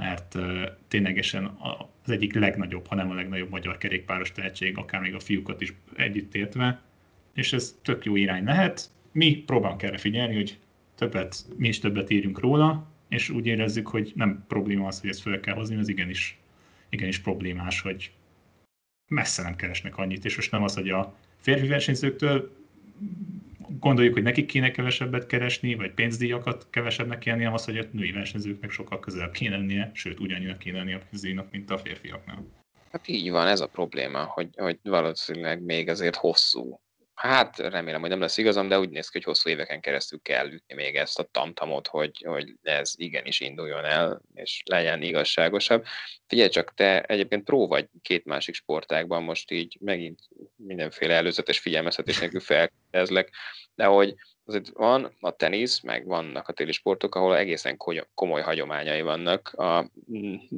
[0.00, 1.56] mert uh, ténylegesen
[2.02, 5.74] az egyik legnagyobb, ha nem a legnagyobb magyar kerékpáros tehetség, akár még a fiúkat is
[5.96, 6.80] együtt értve,
[7.34, 8.90] és ez tök jó irány lehet.
[9.12, 10.58] Mi próbálunk erre figyelni, hogy
[10.94, 15.20] többet, mi is többet írjunk róla, és úgy érezzük, hogy nem probléma az, hogy ezt
[15.20, 16.38] fel kell hozni, az igenis
[16.90, 18.12] igenis problémás, hogy
[19.08, 22.58] messze nem keresnek annyit, és most nem az, hogy a férfi versenyzőktől
[23.78, 28.12] gondoljuk, hogy nekik kéne kevesebbet keresni, vagy pénzdíjakat kevesebbnek kéne, hanem az, hogy a női
[28.12, 32.44] versenyzőknek sokkal közelebb kéne lennie, sőt, ugyanilyen kéne lennie a pénzdíjnak, mint a férfiaknál.
[32.92, 36.80] Hát így van, ez a probléma, hogy, hogy valószínűleg még azért hosszú
[37.20, 40.52] Hát remélem, hogy nem lesz igazam, de úgy néz ki, hogy hosszú éveken keresztül kell
[40.52, 45.84] ütni még ezt a tamtamot, hogy, hogy ez igenis induljon el, és legyen igazságosabb.
[46.26, 50.20] Figyelj csak, te egyébként pró vagy két másik sportágban, most így megint
[50.56, 53.30] mindenféle előzetes figyelmeztetés nélkül felkezdlek,
[53.74, 54.14] de hogy
[54.50, 57.76] azért van a tenisz, meg vannak a téli sportok, ahol egészen
[58.14, 59.90] komoly hagyományai vannak a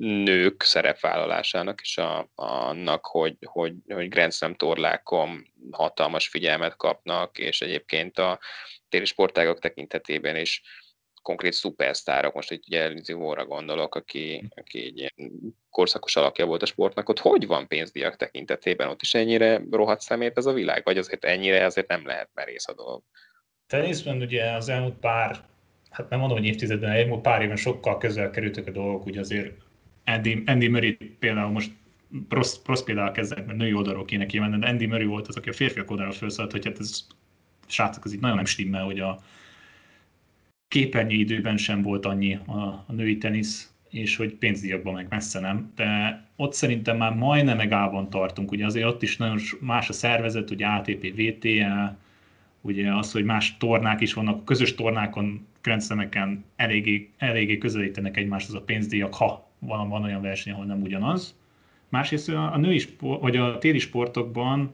[0.00, 7.61] nők szerepvállalásának, és a, annak, hogy, hogy, hogy Grand Slam torlákon hatalmas figyelmet kapnak, és
[7.61, 8.38] egyébként a
[8.88, 10.62] téli sportágok tekintetében is
[11.22, 15.33] konkrét szupersztárok, most egy ugye Lizzie gondolok, aki, aki egy ilyen
[15.70, 18.88] korszakos alakja volt a sportnak, ott hogy van pénzdiak tekintetében?
[18.88, 20.85] Ott is ennyire rohadt szemét ez a világ?
[20.85, 23.02] Vagy azért ennyire azért nem lehet merész a dolog?
[23.72, 25.40] Tenészben ugye az elmúlt pár,
[25.90, 29.52] hát nem mondom, hogy évtizedben, elmúlt pár éven sokkal közel kerültek a dolgok, ugye azért
[30.04, 31.70] Andy, Andy Murray például most
[32.28, 35.48] rossz, rossz például kezdett, mert női oldalról kéne kimenni, de Andy Murray volt az, aki
[35.48, 37.06] a férfiak oldalról felszállt, hogy hát ez
[37.66, 39.22] srácok, az itt nagyon nem stimmel, hogy a
[40.68, 45.72] képernyő időben sem volt annyi a, a női tenisz, és hogy pénzdíjakban meg messze nem,
[45.76, 50.50] de ott szerintem már majdnem megában tartunk, ugye azért ott is nagyon más a szervezet,
[50.50, 52.00] ugye ATP, VTA,
[52.62, 58.55] ugye az, hogy más tornák is vannak, a közös tornákon, grenzlemeken eléggé, eléggé közelítenek egymáshoz
[58.55, 61.37] a pénzdíjak, ha van, van olyan verseny, ahol nem ugyanaz.
[61.88, 64.72] Másrészt a, a női sport, vagy a téli sportokban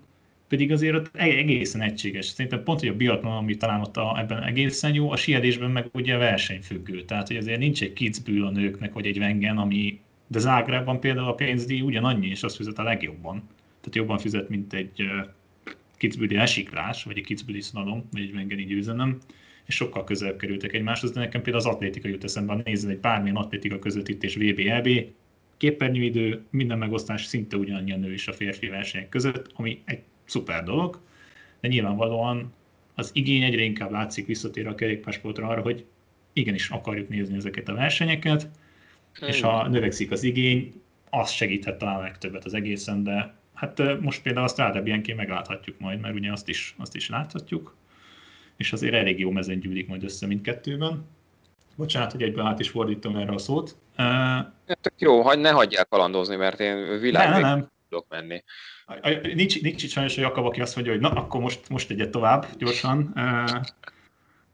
[0.48, 2.26] pedig azért ott e- egészen egységes.
[2.26, 5.86] Szerintem pont, hogy a biatlon, ami talán ott a, ebben egészen jó, a siedésben meg
[5.92, 7.02] ugye versenyfüggő.
[7.02, 11.28] Tehát, hogy azért nincs egy kicből a nőknek, vagy egy vengen, ami de Zágrában például
[11.28, 13.42] a pénzdíj ugyanannyi, és azt fizet a legjobban.
[13.80, 15.02] Tehát jobban fizet, mint egy
[15.98, 19.18] kicbüli esiklás, vagy egy kicbüli szlalom, vagy egy vengeni győzelem,
[19.66, 23.36] és sokkal közelebb kerültek egymáshoz, de nekem például az atlétika jut eszembe, nézd egy bármilyen
[23.36, 24.88] atlétika közvetítés VB-EB,
[25.56, 30.64] képernyőidő, minden megosztás szinte ugyanannyi a nő és a férfi versenyek között, ami egy szuper
[30.64, 31.00] dolog,
[31.60, 32.52] de nyilvánvalóan
[32.94, 35.84] az igény egyre inkább látszik visszatér a kerékpársportra arra, hogy
[36.32, 38.50] igenis akarjuk nézni ezeket a versenyeket,
[39.26, 40.72] és ha növekszik az igény,
[41.10, 46.14] az segíthet talán legtöbbet az egészen, de hát most például azt Rádebienként megláthatjuk majd, mert
[46.14, 47.76] ugye azt is, azt is láthatjuk,
[48.56, 51.06] és azért elég jó mezen gyűlik majd össze mindkettőben.
[51.76, 53.76] Bocsánat, hogy egyben át is fordítom erre a szót.
[53.98, 57.70] Uh, jó, hagy, ne hagyják kalandozni, mert én világ nem, nem.
[57.88, 58.42] tudok menni.
[59.34, 62.10] Nincs, nincs itt sajnos a Jakab, aki azt mondja, hogy na, akkor most, most egyet
[62.10, 63.12] tovább, gyorsan.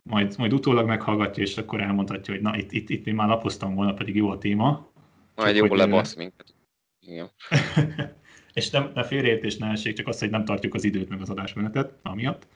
[0.03, 3.75] Majd, majd utólag meghallgatja, és akkor elmondhatja, hogy na, itt, itt, itt én már lapoztam
[3.75, 4.89] volna, pedig jó a téma.
[5.35, 6.55] Majd jó lebasz minket.
[7.01, 7.31] Igen.
[8.55, 11.31] és nem, ne félreértés ne essék, csak azt, hogy nem tartjuk az időt meg az
[11.31, 12.47] adásmenetet, amiatt.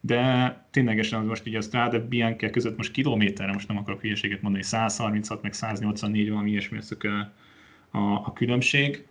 [0.00, 4.42] De ténylegesen az most ugye a Strade Bianca között most kilométerre, most nem akarok hülyeséget
[4.42, 7.32] mondani, 136 meg 184 valami ilyesmi az a,
[7.98, 9.06] a, a különbség.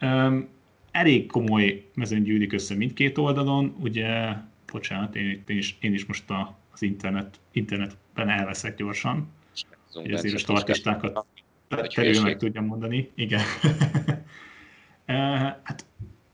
[0.00, 0.48] Um,
[0.90, 4.32] elég komoly mezőn gyűlik össze mindkét oldalon, ugye,
[4.72, 9.28] bocsánat, én, én, is, én is most a, az internet, internetben elveszek gyorsan,
[9.92, 11.26] hogy azért a startistákat
[11.94, 13.10] terül meg tudjam mondani.
[13.14, 13.40] Igen.
[15.06, 15.86] hát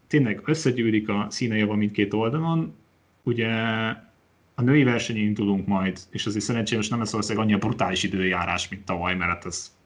[0.06, 2.74] tényleg összegyűlik a színejava mindkét oldalon,
[3.22, 3.48] ugye
[4.54, 8.68] a női versenyen indulunk majd, és azért szerencsére nem lesz valószínűleg annyi a brutális időjárás,
[8.68, 9.76] mint tavaly, mert hát ez,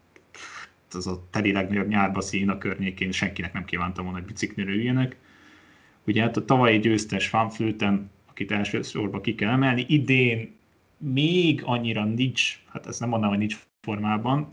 [0.93, 5.17] ez a teli legnagyobb nyárba szín a környékén senkinek nem kívántam volna, hogy biciklire üljenek.
[6.07, 10.55] Ugye hát a tavalyi győztes Van Flöten, akit elsősorban ki kell emelni, idén
[10.99, 14.53] még annyira nincs, hát ezt nem mondanám, hogy nincs formában,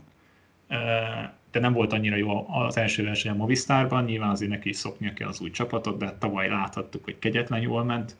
[1.52, 5.12] de nem volt annyira jó az első verseny a Movistarban, nyilván azért neki is szoknia
[5.12, 8.16] kell az új csapatot, de tavaly láthattuk, hogy kegyetlen jól ment.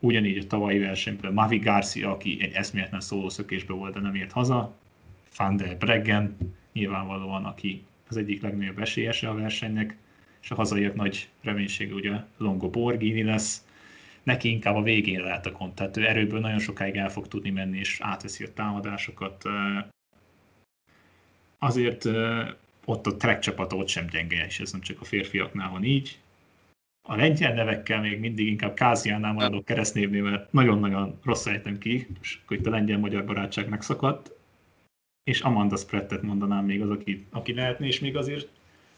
[0.00, 4.74] Ugyanígy a tavalyi versenyben Mavi Garcia, aki egy eszméletlen szólószökésbe volt, de nem ért haza.
[5.36, 6.36] Van der Breggen,
[6.72, 9.96] nyilvánvalóan, aki az egyik legnagyobb esélyese a versenynek,
[10.42, 13.64] és a hazaiak nagy reménysége ugye Longo Borghini lesz.
[14.22, 17.50] Neki inkább a végén lehet a kont, tehát ő erőből nagyon sokáig el fog tudni
[17.50, 19.42] menni, és átveszi a támadásokat.
[21.58, 22.04] Azért
[22.86, 26.18] ott a track csapata ott sem gyenge, és ez nem csak a férfiaknál van így.
[27.08, 32.38] A lengyel nevekkel még mindig inkább Káziánál maradok keresztnévnél, mert nagyon-nagyon rossz ejtem ki, és
[32.44, 34.30] akkor itt a lengyel-magyar barátság megszakadt.
[35.24, 38.48] És Amanda Sprettet mondanám még az, aki, aki lehetne, és még azért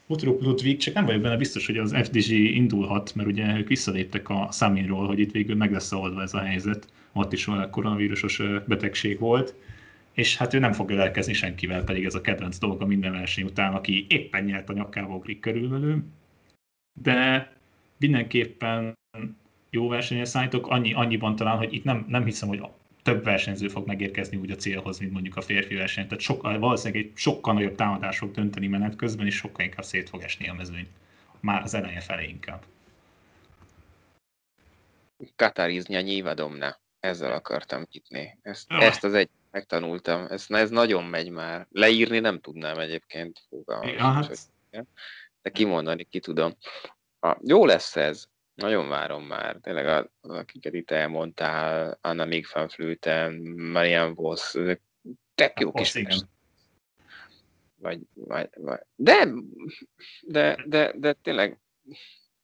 [0.07, 4.29] Utrup Ludwig, csak nem vagyok benne biztos, hogy az FDG indulhat, mert ugye ők visszaléptek
[4.29, 6.87] a Saminról, hogy itt végül meg lesz oldva ez a helyzet.
[7.13, 9.55] Ott is a koronavírusos betegség volt
[10.13, 13.73] és hát ő nem fog ölelkezni senkivel, pedig ez a kedvenc dolga minden verseny után,
[13.73, 16.03] aki éppen nyert a nyakába ugrik körülbelül.
[17.01, 17.51] De
[17.97, 18.97] mindenképpen
[19.69, 22.61] jó versenyre szállítok, annyi, annyiban talán, hogy itt nem, nem hiszem, hogy
[23.03, 26.07] több versenyző fog megérkezni úgy a célhoz, mint mondjuk a férfi verseny.
[26.07, 30.09] Tehát sokkal, valószínűleg egy sokkal nagyobb támadás fog dönteni menet közben, és sokkal inkább szét
[30.09, 30.87] fog esni a mezőny.
[31.39, 32.63] Már az eleje felé inkább.
[35.35, 36.79] Katariznya nyilvadomna.
[36.99, 38.37] Ezzel akartam nyitni.
[38.41, 38.83] Ezt, ah.
[38.83, 40.25] ezt az egy megtanultam.
[40.29, 41.67] Ez, ez nagyon megy már.
[41.71, 43.41] Leírni nem tudnám egyébként.
[43.97, 44.37] hát.
[45.41, 46.57] De kimondani ki tudom.
[47.19, 48.25] A, jó lesz ez.
[48.53, 49.57] Nagyon várom már.
[49.61, 52.27] Tényleg, a, akiket itt elmondtál, Anna
[52.67, 54.55] Flüten, Marian Voss,
[55.35, 55.93] tök jó kis
[57.81, 59.27] vagy, vagy, vagy, de,
[60.21, 61.59] de, de, de tényleg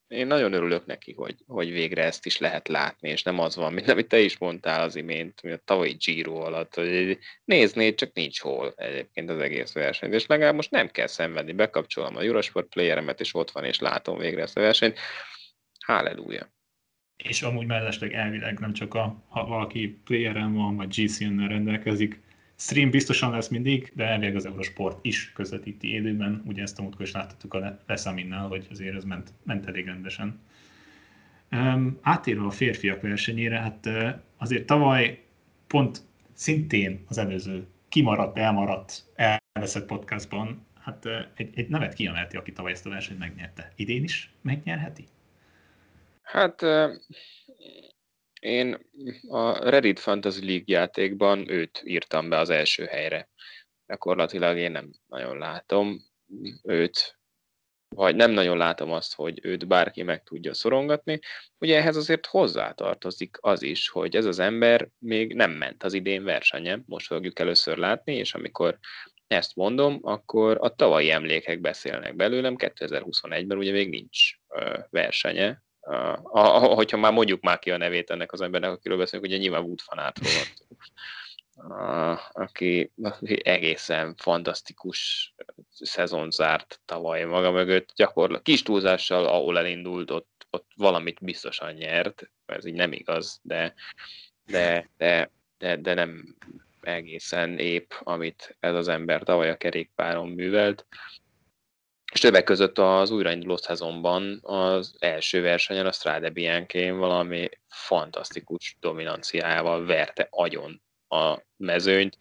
[0.07, 3.73] én nagyon örülök neki, hogy, hogy végre ezt is lehet látni, és nem az van,
[3.73, 8.13] mint amit te is mondtál az imént, mint a tavalyi Giro alatt, hogy nézni, csak
[8.13, 12.67] nincs hol egyébként az egész verseny, és legalább most nem kell szenvedni, bekapcsolom a Eurosport
[12.67, 14.99] playeremet, és ott van, és látom végre ezt a versenyt.
[15.85, 16.53] Halleluja.
[17.23, 22.19] És amúgy mellesleg elvileg nem csak a, ha valaki playeren van, vagy GCN-nel rendelkezik,
[22.55, 27.05] stream biztosan lesz mindig, de elvileg az Eurosport is közvetíti élőben, ugye ezt a múltkor
[27.05, 30.39] is láthattuk a Leszaminnál, hogy azért ez ment, ment elég rendesen.
[32.01, 33.89] Átérve a férfiak versenyére, hát
[34.37, 35.23] azért tavaly
[35.67, 36.01] pont
[36.33, 42.85] szintén az előző kimaradt, elmaradt, elveszett podcastban, hát egy, egy nevet kiemelti, aki tavaly ezt
[42.85, 43.71] a versenyt megnyerte.
[43.75, 45.05] Idén is megnyerheti?
[46.21, 46.61] Hát
[48.45, 48.77] én
[49.27, 53.29] a Reddit Fantasy League játékban őt írtam be az első helyre.
[53.87, 56.01] Gyakorlatilag én nem nagyon látom
[56.63, 57.19] őt,
[57.95, 61.19] vagy nem nagyon látom azt, hogy őt bárki meg tudja szorongatni.
[61.57, 66.23] Ugye ehhez azért hozzátartozik az is, hogy ez az ember még nem ment az idén
[66.23, 68.79] versenye, most fogjuk először látni, és amikor
[69.27, 74.31] ezt mondom, akkor a tavalyi emlékek beszélnek belőlem, 2021-ben ugye még nincs
[74.89, 79.27] versenye, a, a, hogyha már mondjuk már ki a nevét ennek az embernek, akiről beszélünk,
[79.27, 85.33] ugye nyilván Wood fanátról van aki, aki egészen fantasztikus
[85.69, 92.29] szezon zárt tavaly maga mögött, gyakorlatilag kis túlzással, ahol elindult, ott, ott valamit biztosan nyert,
[92.45, 93.73] ez így nem igaz, de,
[94.45, 96.35] de, de, de, de nem
[96.81, 100.85] egészen épp, amit ez az ember tavaly a kerékpáron művelt.
[102.13, 109.85] És többek között az újrainduló szezonban az első versenyen a Strade Bianchén valami fantasztikus dominanciájával
[109.85, 112.17] verte agyon a mezőnyt,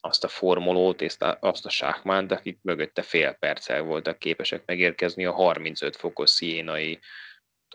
[0.00, 5.32] azt a formolót és azt a sákmánt, akik mögötte fél perccel voltak képesek megérkezni a
[5.32, 6.98] 35 fokos sziénai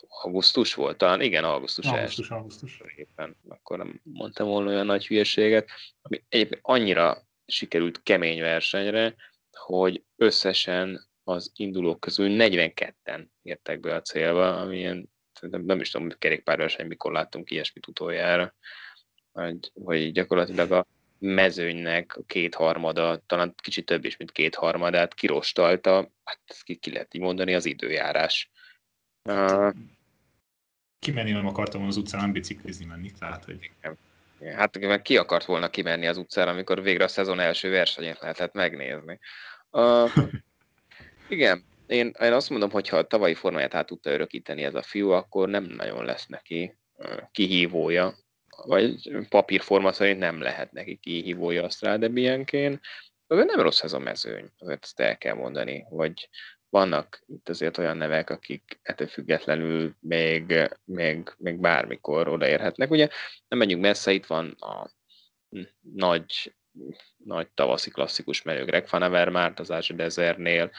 [0.07, 2.81] augusztus volt, talán igen, augusztus, augusztus, augusztus.
[2.95, 5.69] Éppen, akkor nem mondtam volna olyan nagy hülyeséget,
[6.01, 9.15] ami egyébként annyira sikerült kemény versenyre,
[9.51, 15.09] hogy összesen az indulók közül 42-en értek be a célba, ami ilyen,
[15.41, 18.55] nem, nem is tudom, hogy kerékpárverseny mikor láttunk ilyesmit utoljára,
[19.31, 20.87] vagy, vagy gyakorlatilag a
[21.19, 27.13] mezőnynek a kétharmada, talán kicsit több is, mint kétharmadát kirostalta, hát ezt ki, ki lehet
[27.13, 28.51] így mondani, az időjárás.
[29.23, 29.73] Uh,
[30.99, 33.71] kimenni nem akartam az utcán biciklizni menni, tehát hogy...
[34.55, 39.19] Hát ki akart volna kimenni az utcára, amikor végre a szezon első versenyét lehetett megnézni.
[39.71, 40.11] Uh,
[41.31, 44.81] Igen, én, én azt mondom, hogy ha a tavalyi formáját át tudta örökíteni ez a
[44.81, 46.77] fiú, akkor nem nagyon lesz neki
[47.31, 48.15] kihívója,
[48.65, 52.79] vagy papírforma szerint nem lehet neki kihívója a Strade Bianchén.
[53.27, 56.29] Nem rossz ez a mezőny, azért ezt el kell mondani, hogy
[56.69, 62.91] vannak itt azért olyan nevek, akik ettől függetlenül még, még, még bármikor odaérhetnek.
[62.91, 63.07] Ugye
[63.47, 64.91] nem menjünk messze, itt van a
[65.93, 66.55] nagy,
[67.17, 70.71] nagy tavaszi klasszikus menő Greg Van Avermaet az Ázsia Desertnél,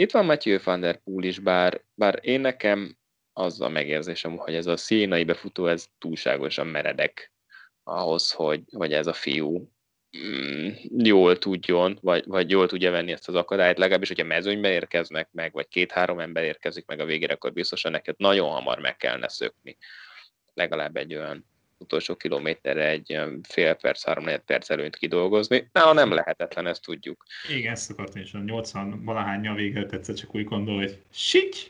[0.00, 2.98] itt van Matthew van der Poel is, bár, bár én nekem
[3.32, 7.32] az a megérzésem, hogy ez a színai befutó, ez túlságosan meredek
[7.82, 9.70] ahhoz, hogy, hogy ez a fiú
[10.18, 15.28] mm, jól tudjon, vagy, vagy jól tudja venni ezt az akadályt, legalábbis, hogyha mezőnybe érkeznek
[15.32, 19.28] meg, vagy két-három ember érkezik meg a végére, akkor biztosan neked nagyon hamar meg kellene
[19.28, 19.76] szökni.
[20.54, 21.49] Legalább egy olyan
[21.80, 25.68] utolsó kilométerre egy fél perc, három perc előnyt kidolgozni.
[25.72, 27.24] Nála nem lehetetlen, ezt tudjuk.
[27.48, 31.66] Igen, ezt akartam is, 80 valahányja végül tetszett, csak úgy gondol, hogy sics!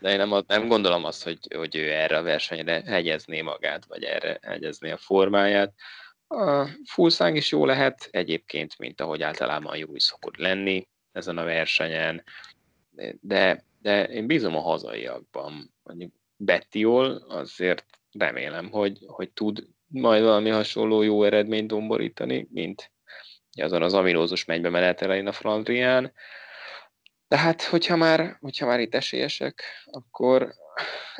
[0.00, 4.02] De én nem, nem gondolom azt, hogy, hogy ő erre a versenyre hegyezné magát, vagy
[4.02, 5.74] erre hegyezné a formáját.
[6.28, 11.44] A fullszáng is jó lehet, egyébként, mint ahogy általában jó is szokott lenni ezen a
[11.44, 12.24] versenyen,
[13.20, 15.74] de, de én bízom a hazaiakban.
[15.82, 22.92] Mondjuk Bettiol azért remélem, hogy, hogy tud majd valami hasonló jó eredményt domborítani, mint
[23.62, 26.12] azon az aminózus mennybe menet elején a Flandrián.
[27.28, 30.54] De hát, hogyha már, hogyha már itt esélyesek, akkor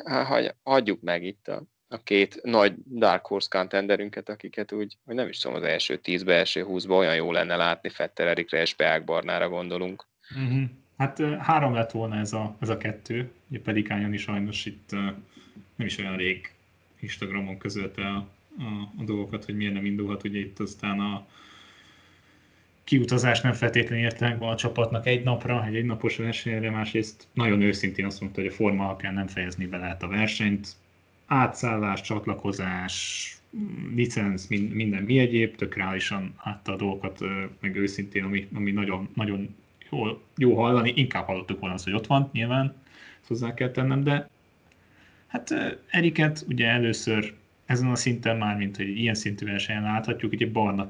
[0.05, 5.27] hát, hagyjuk meg itt a, a két nagy Dark Horse contenderünket, akiket úgy, hogy nem
[5.27, 9.03] is tudom, az első tízbe, első húszba olyan jó lenne látni, Fetter Erikre és Beák
[9.03, 10.05] Barnára gondolunk.
[10.35, 10.61] Uh-huh.
[10.97, 14.91] Hát három lett volna ez a, ez a kettő, ugye Pedikányon is sajnos itt
[15.75, 16.53] nem is olyan rég
[16.99, 18.15] Instagramon közölte a,
[18.57, 21.27] a, a dolgokat, hogy miért nem indulhat, ugye itt aztán a
[22.83, 28.21] kiutazás nem feltétlenül értelemben a csapatnak egy napra, egy egynapos versenyre, másrészt nagyon őszintén azt
[28.21, 30.75] mondta, hogy a forma alapján nem fejezni be lehet a versenyt.
[31.25, 33.33] Átszállás, csatlakozás,
[33.95, 37.19] licenc, minden mi egyéb, tök reálisan adta a dolgokat,
[37.59, 39.55] meg őszintén, ami, ami nagyon, nagyon
[39.89, 42.75] jó, jó hallani, inkább hallottuk volna azt, hogy ott van, nyilván,
[43.27, 44.29] hozzá kell tennem, de
[45.29, 45.53] hát
[45.89, 47.33] Eriket ugye először
[47.65, 50.87] ezen a szinten már, mint hogy ilyen szintű versenyen láthatjuk, ugye Barna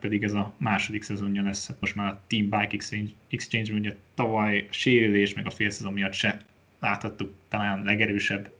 [0.00, 3.96] pedig ez a második szezonja lesz, hát most már a Team Bike Exchange, Exchange ugye
[4.14, 6.40] tavaly sérülés, meg a félszezon miatt se
[6.78, 8.50] láthattuk talán legerősebb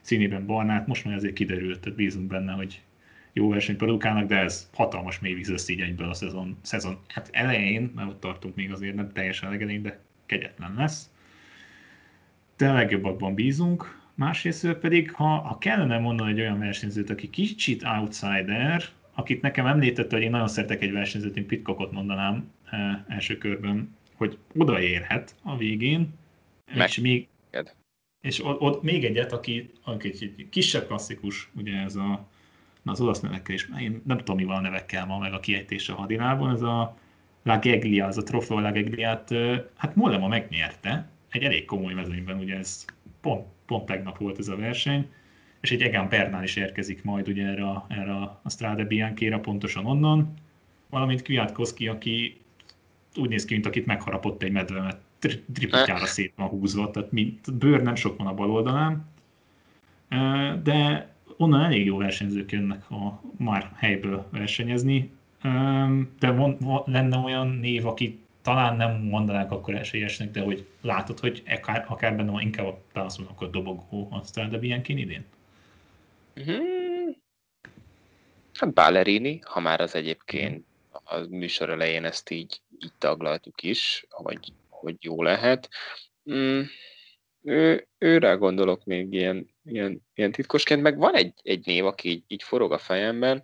[0.00, 2.82] színében Barnát, most már azért kiderült, tehát bízunk benne, hogy
[3.32, 8.08] jó versenyt produkálnak, de ez hatalmas mély víz egyből a szezon, szezon hát elején, mert
[8.08, 11.10] ott tartunk még azért nem teljesen legelején, de kegyetlen lesz.
[12.56, 17.82] De a legjobbakban bízunk, másrészt pedig, ha, ha kellene mondani egy olyan versenyzőt, aki kicsit
[17.82, 18.84] outsider,
[19.14, 23.96] akit nekem említett, hogy én nagyon szeretek egy versenyzőt, én Pitcockot mondanám eh, első körben,
[24.14, 26.14] hogy odaérhet a végén,
[26.74, 26.88] Meg.
[26.88, 27.28] és még,
[28.20, 32.26] és ott, ott még egyet, aki, aki egy kisebb klasszikus, ugye ez a,
[32.82, 35.40] na az olasz nevekkel is, én nem tudom, mi van a nevekkel ma, meg a
[35.40, 36.96] kiejtése a hadinában, ez a
[37.42, 39.34] La Geglia, az a Trofeo La Gegliát,
[39.76, 42.84] hát Mollema megnyerte, egy elég komoly mezőnyben, ugye ez
[43.24, 45.08] pont, pont tegnap volt ez a verseny,
[45.60, 50.34] és egy Egan Bernál is érkezik majd ugye erre, erre a Strade Bianchi-ra pontosan onnan,
[50.90, 52.40] valamint Kwiatkowski, aki
[53.16, 55.00] úgy néz ki, mint akit megharapott egy medve, mert
[55.52, 59.04] triplára szét van húzva, tehát mint, bőr nem sok van a bal oldalán,
[60.62, 65.10] de onnan elég jó versenyzők jönnek a már helyből versenyezni,
[66.18, 71.18] de von, von, lenne olyan név, aki talán nem mondanák akkor esélyesnek, de hogy látod,
[71.18, 75.24] hogy akár, akár benne van, inkább azt mondom, akkor dobogó a Strada Bianchi idén?
[76.34, 77.16] Hmm.
[78.52, 84.52] Hát Ballerini, ha már az egyébként a műsor elején ezt így, így taglaltuk is, hogy,
[84.68, 85.68] hogy jó lehet.
[86.32, 86.60] Mm,
[87.42, 92.24] ő, őre gondolok még ilyen, ilyen, ilyen titkosként, meg van egy, egy név, aki így,
[92.26, 93.42] így forog a fejemben,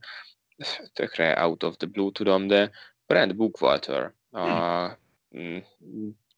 [0.92, 2.70] tökre out of the blue tudom, de
[3.06, 4.98] Brand Bookwalter, a,
[5.30, 5.64] hmm.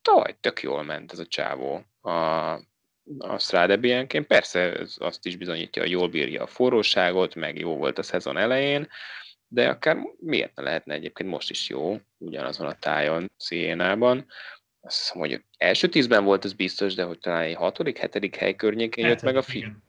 [0.01, 2.51] tavaly tök jól ment ez a csávó a,
[3.17, 4.27] a Strade Bianchén.
[4.27, 8.37] Persze ez azt is bizonyítja, hogy jól bírja a forróságot, meg jó volt a szezon
[8.37, 8.87] elején,
[9.47, 14.25] de akár miért ne lehetne egyébként most is jó, ugyanazon a tájon, Sienában
[14.85, 18.55] azt hiszem, hogy első tízben volt, ez biztos, de hogy talán egy hatodik, hetedik hely
[18.55, 19.83] környékén jött meg a film.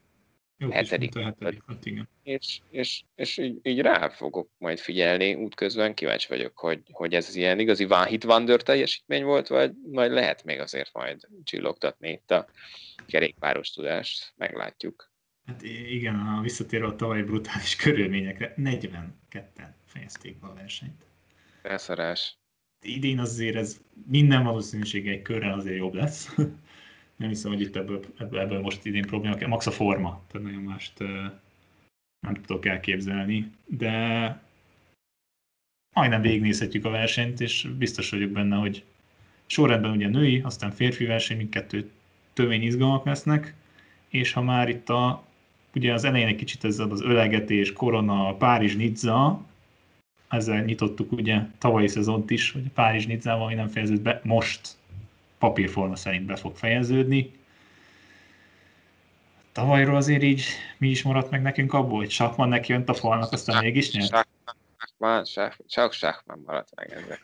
[0.65, 1.19] Jó hetedik.
[1.19, 2.09] hetedik hát igen.
[2.23, 7.37] És, és, és így, így, rá fogok majd figyelni útközben, kíváncsi vagyok, hogy, hogy ez
[7.37, 12.31] ilyen igazi One Hit Wonder teljesítmény volt, vagy majd lehet még azért majd csillogtatni itt
[12.31, 12.47] a
[13.07, 15.13] kerékpáros tudást, meglátjuk.
[15.47, 21.05] Hát igen, a visszatérve a tavalyi brutális körülményekre, 42-en fejezték be a versenyt.
[21.63, 22.39] Elszarás
[22.85, 26.35] idén azért ez minden valószínűség egy körrel azért jobb lesz.
[27.25, 30.63] nem hiszem, hogy itt ebből, ebből, ebből most idén probléma, max a forma, tehát nagyon
[30.63, 30.99] mást
[32.21, 34.39] nem tudok elképzelni, de
[35.95, 38.85] majdnem végignézhetjük a versenyt, és biztos vagyok benne, hogy
[39.47, 41.91] sorrendben ugye női, aztán férfi verseny, mindkettő
[42.33, 43.55] tömény izgalmak lesznek,
[44.09, 45.25] és ha már itt a,
[45.75, 49.45] ugye az elején egy kicsit ez az ölegetés, korona, Párizs, Nizza,
[50.29, 54.77] ezzel nyitottuk ugye tavalyi szezont is, hogy Párizs Nizzával ami nem fejeződ be, most
[55.45, 57.33] papírforma szerint be fog fejeződni.
[59.53, 60.45] Tavalyról azért így
[60.79, 64.29] mi is maradt meg nekünk abból, hogy Sakman neki jönt a falnak, aztán mégis nyert?
[64.79, 65.25] Sakman,
[65.67, 67.21] csak Sakman maradt meg ezek.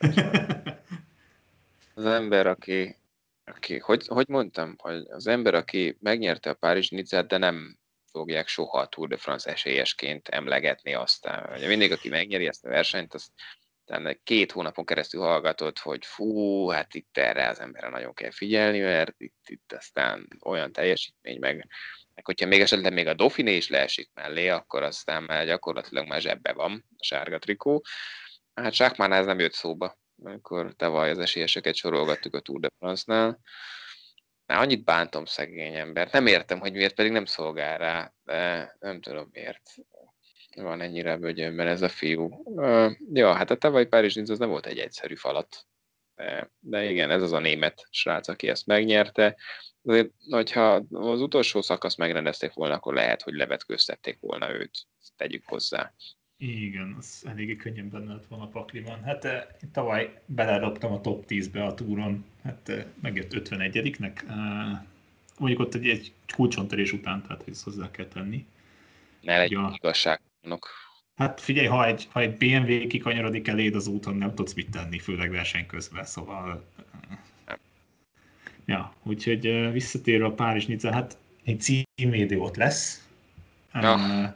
[1.95, 2.97] Az ember, aki,
[3.45, 7.79] aki hogy, hogy mondtam, hogy az ember, aki megnyerte a Párizs Nizzát, de nem
[8.13, 11.53] fogják soha a Tour de France esélyesként emlegetni aztán.
[11.57, 13.31] Ugye mindig, aki megnyeri ezt a versenyt, azt
[14.25, 19.15] két hónapon keresztül hallgatott, hogy fú, hát itt erre az emberre nagyon kell figyelni, mert
[19.21, 21.67] itt, itt aztán olyan teljesítmény, meg,
[22.15, 26.21] meg hogyha még esetleg még a Dauphiné is leesik mellé, akkor aztán már gyakorlatilag már
[26.21, 27.85] zsebbe van a sárga trikó.
[28.55, 33.41] Hát Sákmán ez nem jött szóba, amikor tavaly az esélyeseket sorolgattuk a Tour de France-nál.
[34.47, 36.13] Már annyit bántom szegény embert.
[36.13, 39.63] Nem értem, hogy miért pedig nem szolgál rá, de nem tudom miért
[40.57, 42.43] van ennyire bögyönben ez a fiú.
[42.45, 45.67] Uh, ja, hát a tavaly Párizs az nem volt egy egyszerű falat.
[46.15, 49.37] De, de igen, ez az a német srác, aki ezt megnyerte.
[49.83, 54.87] Azért, hogyha az utolsó szakasz megrendezték volna, akkor lehet, hogy levetköztették volna őt.
[55.17, 55.95] Tegyük hozzá.
[56.43, 59.03] Igen, az eléggé könnyen benne lett volna a pakliban.
[59.03, 64.29] Hát eh, tavaly beleraptam a top 10-be a túron, hát eh, megjött 51-nek.
[64.29, 64.81] Eh,
[65.39, 68.47] mondjuk ott egy, egy kulcsontörés után, tehát ezt hozzá kell tenni.
[69.21, 69.77] Ne legyen ja.
[70.43, 70.69] Igazságnak.
[71.17, 74.99] Hát figyelj, ha egy, ha egy BMW kikanyarodik eléd az úton, nem tudsz mit tenni,
[74.99, 76.65] főleg verseny közben, szóval...
[77.47, 77.59] Nem.
[78.65, 83.09] Ja, úgyhogy uh, visszatérve a Párizs Nizza, hát egy címvédő ott lesz.
[83.73, 83.95] Ja.
[83.95, 84.33] Uh,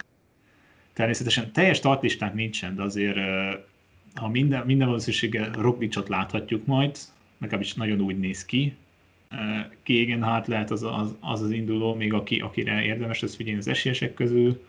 [0.93, 3.19] Természetesen teljes startlistánk nincsen, de azért
[4.15, 6.99] ha minden, minden valószínűséggel Roglicsot láthatjuk majd,
[7.39, 8.77] legalábbis nagyon úgy néz ki.
[9.83, 14.15] Kégenhárt lehet az az, az az induló, még aki, akire érdemes lesz figyelni az esélyesek
[14.15, 14.65] közül.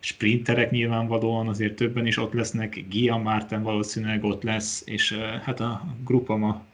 [0.00, 5.84] Sprinterek nyilvánvalóan azért többen is ott lesznek, Gia Márten valószínűleg ott lesz, és hát a
[6.04, 6.64] Grupama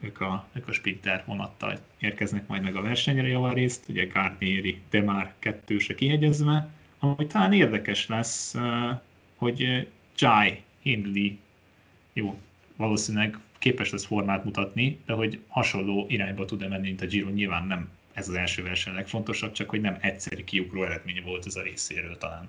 [0.00, 5.02] ők a, ők a sprinter vonattal érkeznek majd meg a versenyre javarészt, ugye Garnieri, de
[5.02, 8.54] már kettőse kihegyezve, ami talán érdekes lesz,
[9.36, 9.88] hogy
[10.18, 11.30] Jai Hindley,
[12.12, 12.38] jó,
[12.76, 17.66] valószínűleg képes lesz formát mutatni, de hogy hasonló irányba tud-e menni, mint a Giro, nyilván
[17.66, 21.62] nem ez az első verseny legfontosabb, csak hogy nem egyszerű kiugró eredménye volt ez a
[21.62, 22.48] részéről talán.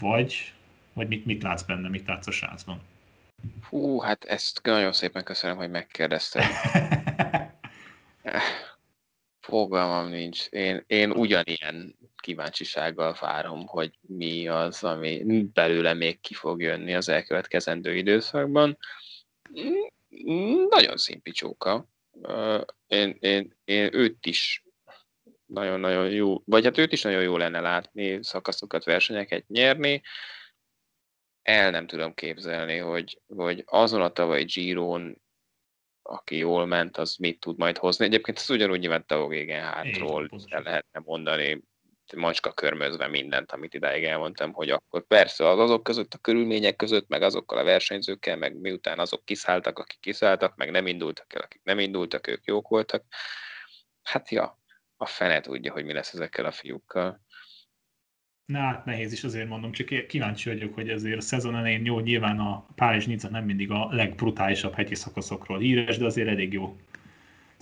[0.00, 0.52] Vagy,
[0.92, 2.80] vagy mit, mit látsz benne, mit látsz a srácban?
[3.68, 6.44] Hú, hát ezt nagyon szépen köszönöm, hogy megkérdezted.
[9.40, 10.46] Fogalmam nincs.
[10.46, 17.08] Én, én ugyanilyen kíváncsisággal várom, hogy mi az, ami belőle még ki fog jönni az
[17.08, 18.78] elkövetkezendő időszakban.
[20.68, 21.86] Nagyon szimpicsóka.
[22.86, 24.64] Én, én, én őt is
[25.46, 30.02] nagyon-nagyon jó, vagy hát őt is nagyon jó lenne látni, szakaszokat, versenyeket nyerni.
[31.42, 35.22] El nem tudom képzelni, hogy, hogy azon a tavalyi Giron,
[36.02, 38.04] aki jól ment, az mit tud majd hozni.
[38.04, 41.62] Egyébként ez ugyanúgy nyilván Tavogégen hátról el lehetne mondani,
[42.16, 47.08] macska körmözve mindent, amit idáig elmondtam, hogy akkor persze az azok között, a körülmények között,
[47.08, 51.60] meg azokkal a versenyzőkkel, meg miután azok kiszálltak, akik kiszálltak, meg nem indultak el, akik
[51.64, 53.04] nem indultak, ők jók voltak.
[54.02, 54.60] Hát ja,
[54.96, 57.20] a fene tudja, hogy mi lesz ezekkel a fiúkkal.
[58.44, 62.00] Na hát nehéz is azért mondom, csak kíváncsi vagyok, hogy azért a szezon elején jó,
[62.00, 66.76] nyilván a Párizs Nica nem mindig a legbrutálisabb hegyi szakaszokról híres, de azért elég jó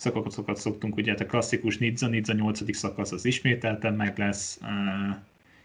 [0.01, 2.77] szakaszokat szoktunk, ugye hát a klasszikus Nizza, Nizza 8.
[2.77, 4.61] szakasz az ismételten meg lesz,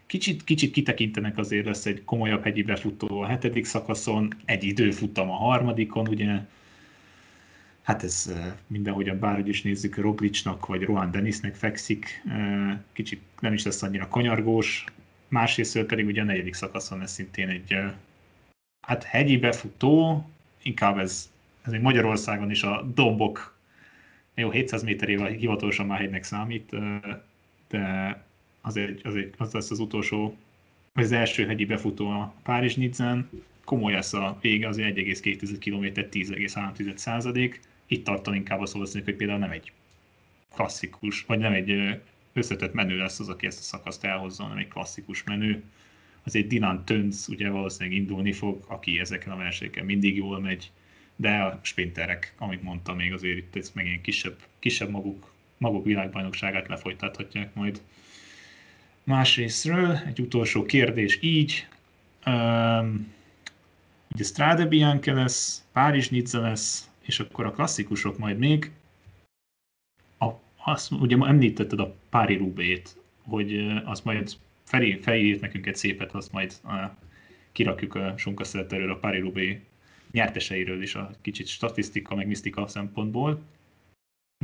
[0.06, 5.34] Kicsit, kicsit kitekintenek azért lesz egy komolyabb hegyi befutó a hetedik szakaszon, egy időfutam a
[5.34, 6.40] harmadikon, ugye
[7.82, 8.32] hát ez
[8.66, 12.22] mindenhogyan bárhogy is nézzük, Roglicsnak vagy Rohan Denisnek fekszik,
[12.92, 14.84] kicsit nem is lesz annyira kanyargós,
[15.28, 17.76] másrészt pedig ugye a negyedik szakaszon ez szintén egy
[18.80, 20.24] hát hegyi befutó,
[20.62, 21.30] inkább ez,
[21.62, 23.55] ez még Magyarországon is a dombok,
[24.36, 26.76] jó, 700 méterével hivatalosan már hegynek számít,
[27.68, 28.24] de
[28.60, 30.36] azért, azért az lesz az utolsó,
[30.92, 33.28] az első hegyi befutó a párizs nidzán
[33.64, 37.60] komoly lesz a vége, az 1,2 km 10,3 százalék.
[37.86, 39.72] Itt tartom inkább azt valószínűleg, hogy például nem egy
[40.54, 42.00] klasszikus, vagy nem egy
[42.32, 45.62] összetett menő lesz az, aki ezt a szakaszt elhozza, hanem egy klasszikus menő.
[46.24, 50.70] Azért Dylan Tönz ugye valószínűleg indulni fog, aki ezeken a versenyeken mindig jól megy,
[51.16, 56.68] de a sprinterek, amit mondtam, még azért itt ez megint kisebb, kisebb maguk, maguk világbajnokságát
[56.68, 57.80] lefolytathatják majd.
[59.04, 61.66] Másrésztről egy utolsó kérdés így,
[62.26, 63.14] um,
[64.14, 68.70] ugye Strade Bianca lesz, Párizs Nizza lesz, és akkor a klasszikusok majd még,
[70.68, 74.32] azt ugye említetted a Pári Rubét, hogy azt majd
[74.64, 76.54] Feri felírt nekünk egy szépet, azt majd
[77.52, 78.14] kirakjuk a
[78.70, 79.60] erről a Pári Rubé
[80.16, 83.42] nyerteseiről is a kicsit statisztika, meg misztika szempontból.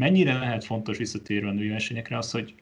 [0.00, 2.54] Mennyire lehet fontos visszatérve a női versenyekre az, hogy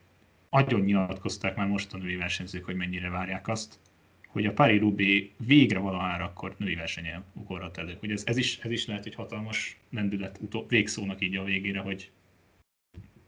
[0.49, 3.79] agyon nyilatkozták már most a női versenyzők, hogy mennyire várják azt,
[4.27, 7.97] hogy a Pári Rubé végre valahára akkor női versenyen ugorhat elő.
[7.99, 11.79] Hogy ez, ez, is, ez is lehet egy hatalmas lendület utó, végszónak így a végére,
[11.79, 12.11] hogy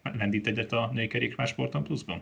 [0.01, 2.21] lendít egyet a női kerékpársporton pluszban?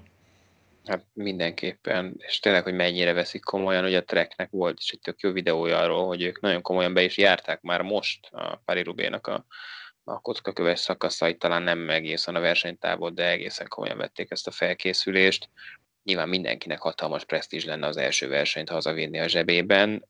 [0.85, 5.19] Hát mindenképpen, és tényleg, hogy mennyire veszik komolyan, hogy a Treknek volt is egy tök
[5.19, 9.27] jó videója arról, hogy ők nagyon komolyan be is járták már most a Pari Rubénak
[9.27, 9.45] a,
[10.03, 15.49] a kockaköves szakaszait, talán nem egészen a versenytávot, de egészen komolyan vették ezt a felkészülést.
[16.03, 20.07] Nyilván mindenkinek hatalmas presztízs lenne az első versenyt hazavinni a zsebében,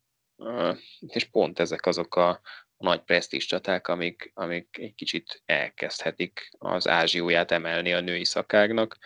[1.07, 2.41] és pont ezek azok a,
[2.81, 8.97] nagy presztízs csaták, amik, amik egy kicsit elkezdhetik az ázsióját emelni a női szakágnak.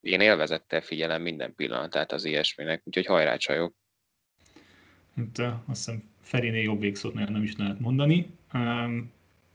[0.00, 3.74] Én élvezettel figyelem minden pillanatát az ilyesminek, úgyhogy hajrá csajok!
[5.16, 8.30] Hát, azt hiszem Feriné jobb végszót nagyon nem is lehet mondani.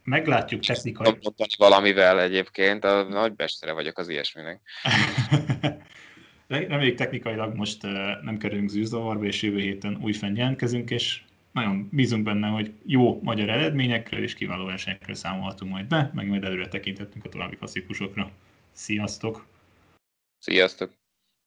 [0.03, 1.05] Meglátjuk technikai...
[1.05, 4.61] Mondani valamivel egyébként, a nagy bestere vagyok az ilyesminek.
[6.47, 7.81] Reméljük technikailag most
[8.21, 11.21] nem kerülünk zűrzavarba, és jövő héten újfent jelentkezünk, és
[11.51, 16.43] nagyon bízunk benne, hogy jó magyar eredményekről és kiváló versenyekről számolhatunk majd be, meg majd
[16.43, 18.31] előre tekintettünk a további klasszikusokra.
[18.71, 19.45] Sziasztok!
[20.45, 21.04] Sziasztok!